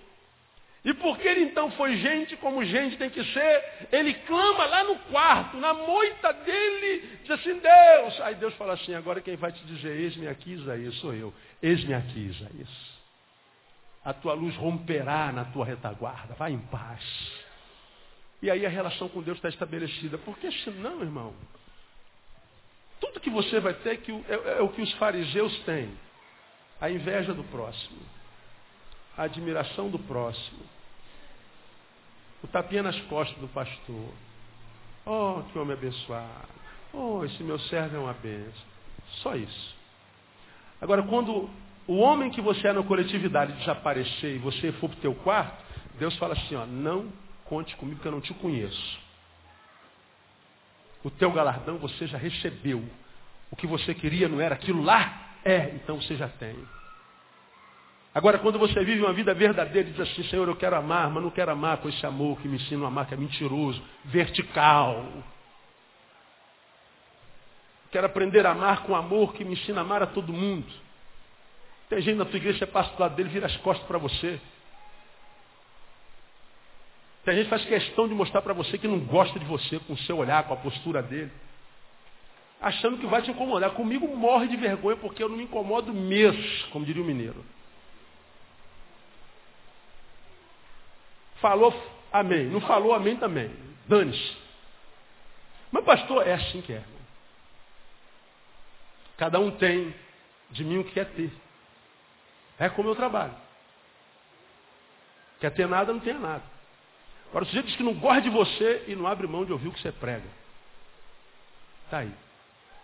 [0.83, 4.97] E porque ele então foi gente como gente tem que ser, ele clama lá no
[5.01, 8.20] quarto, na moita dele, diz assim, Deus.
[8.22, 11.35] Aí Deus fala assim, agora quem vai te dizer, eis-me aqui, Isaías, sou eu.
[11.62, 12.68] Eis-me aqui, Isaías.
[14.03, 16.35] a tua luz romperá na tua retaguarda.
[16.35, 17.05] Vai em paz.
[18.43, 20.16] E aí a relação com Deus está estabelecida.
[20.16, 21.35] Porque senão, irmão,
[22.99, 25.91] tudo que você vai ter é, é, é o que os fariseus têm.
[26.81, 28.01] A inveja do próximo.
[29.20, 30.60] A admiração do próximo.
[32.42, 34.08] O tapinha nas costas do pastor.
[35.04, 36.48] Oh, que homem abençoado.
[36.90, 38.64] Oh, esse meu servo é uma benção.
[39.22, 39.76] Só isso.
[40.80, 41.50] Agora, quando
[41.86, 45.62] o homem que você é na coletividade desaparecer e você for para o teu quarto,
[45.98, 47.12] Deus fala assim, ó, não
[47.44, 48.98] conte comigo que eu não te conheço.
[51.04, 52.82] O teu galardão você já recebeu.
[53.50, 55.34] O que você queria não era aquilo lá?
[55.44, 56.56] É, então você já tem.
[58.12, 61.22] Agora, quando você vive uma vida verdadeira e diz assim, Senhor, eu quero amar, mas
[61.22, 65.06] não quero amar com esse amor que me ensina a amar, que é mentiroso, vertical.
[67.92, 70.66] Quero aprender a amar com amor que me ensina a amar a todo mundo.
[71.88, 74.40] Tem gente na tua igreja, você passa do lado dele, vira as costas para você.
[77.24, 79.92] Tem gente que faz questão de mostrar para você que não gosta de você, com
[79.92, 81.30] o seu olhar, com a postura dele.
[82.61, 83.70] Achando que vai te incomodar.
[83.72, 87.44] Comigo morre de vergonha porque eu não me incomodo mesmo, como diria o mineiro.
[91.41, 91.74] Falou,
[92.12, 92.47] amém.
[92.47, 93.51] Não falou, amém também.
[93.86, 94.36] Dane-se.
[95.72, 96.82] Mas pastor, é assim que é.
[99.16, 99.95] Cada um tem
[100.51, 101.30] de mim o que quer ter.
[102.59, 103.34] É como eu trabalho.
[105.41, 106.43] Quer ter nada, não tenha nada.
[107.28, 109.68] Agora, o sujeito diz que não gosta de você e não abre mão de ouvir
[109.68, 110.26] o que você prega.
[111.84, 112.12] Está aí.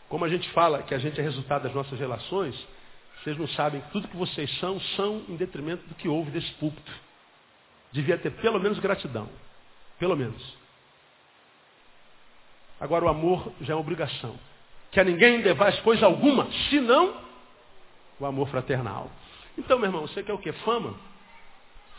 [0.09, 2.57] Como a gente fala que a gente é resultado das nossas relações,
[3.23, 6.53] vocês não sabem que tudo que vocês são, são em detrimento do que houve desse
[6.55, 7.06] púlpito.
[7.93, 9.29] Devia ter pelo menos gratidão.
[9.99, 10.57] Pelo menos.
[12.81, 14.39] Agora o amor já é obrigação.
[14.91, 17.21] Que a ninguém devais coisa alguma, senão
[18.19, 19.11] o amor fraternal.
[19.57, 20.53] Então, meu irmão, você quer o que?
[20.53, 20.95] Fama?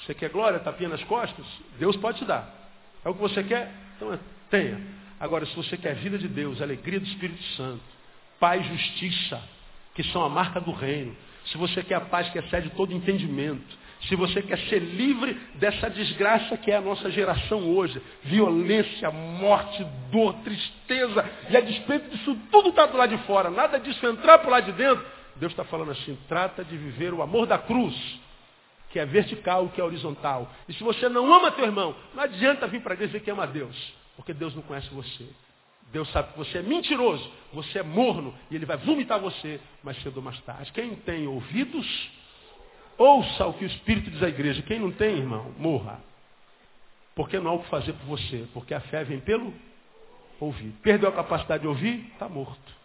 [0.02, 1.46] Você quer glória, tapinha nas costas?
[1.80, 2.48] Deus pode te dar.
[3.04, 3.72] É o que você quer?
[3.96, 4.20] Então é,
[4.50, 4.80] tenha.
[5.20, 7.84] Agora, se você quer vida de Deus, alegria do Espírito Santo,
[8.40, 9.42] paz e justiça,
[9.96, 11.16] que são a marca do reino,
[11.46, 15.90] se você quer a paz que excede todo entendimento, se você quer ser livre dessa
[15.90, 22.38] desgraça que é a nossa geração hoje, violência, morte, dor, tristeza, e a despeito disso
[22.52, 25.04] tudo está do lado de fora, nada disso entrar por lá de dentro,
[25.36, 27.96] Deus está falando assim, trata de viver o amor da cruz,
[28.90, 30.50] que é vertical, que é horizontal.
[30.68, 33.94] E se você não ama teu irmão, não adianta vir para dizer que ama Deus,
[34.16, 35.28] porque Deus não conhece você.
[35.92, 40.02] Deus sabe que você é mentiroso, você é morno, e Ele vai vomitar você mais
[40.02, 40.72] cedo ou mais tarde.
[40.74, 42.10] Quem tem ouvidos,
[42.98, 44.62] ouça o que o Espírito diz à igreja.
[44.62, 46.00] Quem não tem, irmão, morra.
[47.16, 49.54] Porque não há o que fazer por você, porque a fé vem pelo
[50.40, 50.72] ouvir.
[50.84, 52.78] Perdeu a capacidade de ouvir, está morto.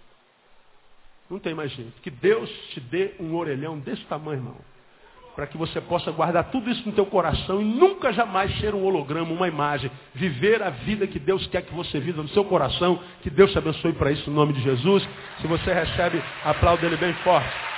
[1.29, 2.01] Não tem mais jeito.
[2.03, 4.57] Que Deus te dê um orelhão desse tamanho, irmão.
[5.35, 8.85] Para que você possa guardar tudo isso no teu coração e nunca jamais ser um
[8.85, 9.91] holograma, uma imagem.
[10.15, 13.03] Viver a vida que Deus quer que você viva no seu coração.
[13.23, 15.09] Que Deus te abençoe para isso em nome de Jesus.
[15.41, 17.72] Se você recebe, aplauda ele bem forte.